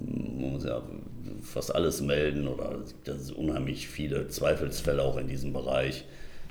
man 0.00 0.52
muss 0.52 0.64
ja 0.64 0.82
fast 1.42 1.74
alles 1.74 2.00
melden 2.00 2.46
oder 2.46 2.78
das 3.04 3.22
ist 3.22 3.32
unheimlich 3.32 3.88
viele 3.88 4.28
Zweifelsfälle 4.28 5.02
auch 5.02 5.16
in 5.16 5.26
diesem 5.26 5.52
Bereich. 5.52 6.04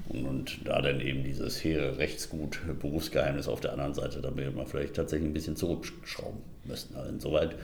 Und, 0.10 0.26
und, 0.26 0.60
da 0.65 0.82
dann 0.82 1.00
eben 1.00 1.24
dieses 1.24 1.63
hehre 1.63 1.97
Rechtsgut, 1.97 2.60
Berufsgeheimnis 2.82 3.47
auf 3.47 3.62
der 3.62 3.71
anderen 3.71 3.93
Seite, 3.93 4.19
da 4.19 4.36
wird 4.36 4.56
man 4.56 4.67
vielleicht 4.67 4.95
tatsächlich 4.95 5.30
ein 5.30 5.34
bisschen 5.34 5.56
zurückschrauben 5.56 6.41
müssen. 6.65 6.95
Also 6.95 7.10
insoweit 7.10 7.56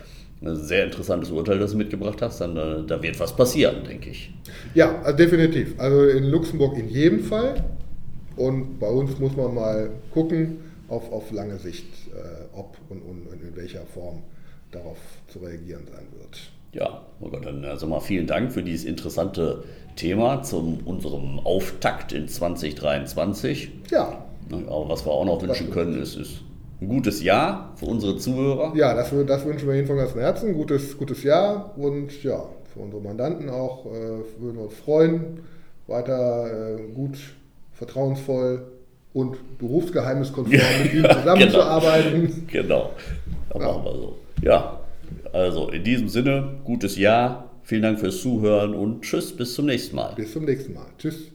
ein 0.42 0.56
sehr 0.56 0.86
interessantes 0.86 1.32
Urteil, 1.32 1.60
das 1.60 1.72
du 1.72 1.78
mitgebracht 1.78 2.22
hast, 2.22 2.40
dann 2.40 2.56
da, 2.56 2.84
da 2.88 3.02
wird 3.02 3.20
was 3.20 3.36
passieren, 3.36 3.84
denke 3.84 4.12
ich. 4.12 4.32
Ja, 4.76 5.12
definitiv. 5.12 5.78
Also 5.78 6.04
in 6.06 6.26
Luxemburg 6.26 6.78
in 6.78 6.88
jedem 6.88 7.20
Fall. 7.22 7.64
Und 8.38 8.80
bei 8.80 8.90
uns 8.90 9.20
muss 9.20 9.36
man 9.36 9.54
mal 9.54 9.90
gucken, 10.14 10.60
auf, 10.90 11.12
auf 11.12 11.32
lange 11.32 11.58
Sicht, 11.58 11.88
äh, 12.14 12.58
ob 12.58 12.78
und, 12.90 13.02
und, 13.02 13.28
in 13.42 13.56
welcher 13.56 13.82
Form 13.82 14.22
darauf 14.72 14.98
zu 15.28 15.40
reagieren 15.40 15.86
sein 15.92 16.06
wird. 16.18 16.52
Ja, 16.74 17.02
oh 17.20 17.30
Gott, 17.30 17.46
dann 17.46 17.66
also 17.66 17.88
mal 17.88 18.00
vielen 18.00 18.28
Dank 18.28 18.52
für 18.52 18.64
dieses 18.64 18.86
interessante 18.86 19.64
Thema 19.96 20.44
zu 20.44 20.80
unserem 20.86 21.40
Auftakt 21.40 22.14
in 22.14 22.28
2023. 22.28 23.72
Ja. 23.90 24.26
Aber 24.52 24.90
was 24.90 25.06
wir 25.06 25.12
auch 25.12 25.26
noch 25.26 25.42
wünschen 25.42 25.72
können, 25.72 26.02
ist, 26.02 26.16
ist 26.16 26.42
ein 26.80 26.88
gutes 26.88 27.24
Jahr 27.24 27.74
für 27.76 27.86
unsere 27.86 28.18
Zuhörer. 28.18 28.74
Ja, 28.76 28.94
das, 28.94 29.12
das 29.26 29.46
wünschen 29.46 29.68
wir 29.68 29.76
Ihnen 29.76 29.88
von 29.88 29.98
ganzem 29.98 30.20
Herzen. 30.20 30.54
Gutes, 30.54 30.98
gutes 30.98 31.24
Jahr 31.24 31.78
und 31.78 32.24
ja, 32.24 32.46
für 32.74 32.80
unsere 32.80 33.02
Mandanten 33.02 33.50
auch 33.50 33.86
äh, 33.88 33.90
würden 34.40 34.58
wir 34.58 34.64
uns 34.66 34.76
freuen, 34.76 35.40
weiter 35.88 36.78
äh, 36.78 36.94
gut, 36.94 37.18
vertrauensvoll 37.78 38.64
und 39.14 39.58
berufsgeheimniskonform 39.58 40.58
mit 40.84 40.94
Ihnen 40.94 41.04
genau. 41.04 41.14
zusammenzuarbeiten. 41.16 42.48
Genau, 42.48 42.92
genau. 43.54 43.66
Ja. 43.66 43.68
machen 43.72 43.84
wir 43.86 43.94
so. 43.94 44.18
Ja, 44.42 44.80
also 45.32 45.70
in 45.70 45.84
diesem 45.84 46.10
Sinne, 46.10 46.60
gutes 46.64 46.98
Jahr. 46.98 47.52
Vielen 47.64 47.82
Dank 47.82 48.00
fürs 48.00 48.22
Zuhören 48.22 48.74
und 48.74 49.02
tschüss, 49.02 49.36
bis 49.36 49.54
zum 49.54 49.66
nächsten 49.66 49.96
Mal. 49.96 50.14
Bis 50.16 50.32
zum 50.32 50.46
nächsten 50.46 50.74
Mal. 50.74 50.86
Tschüss. 50.98 51.32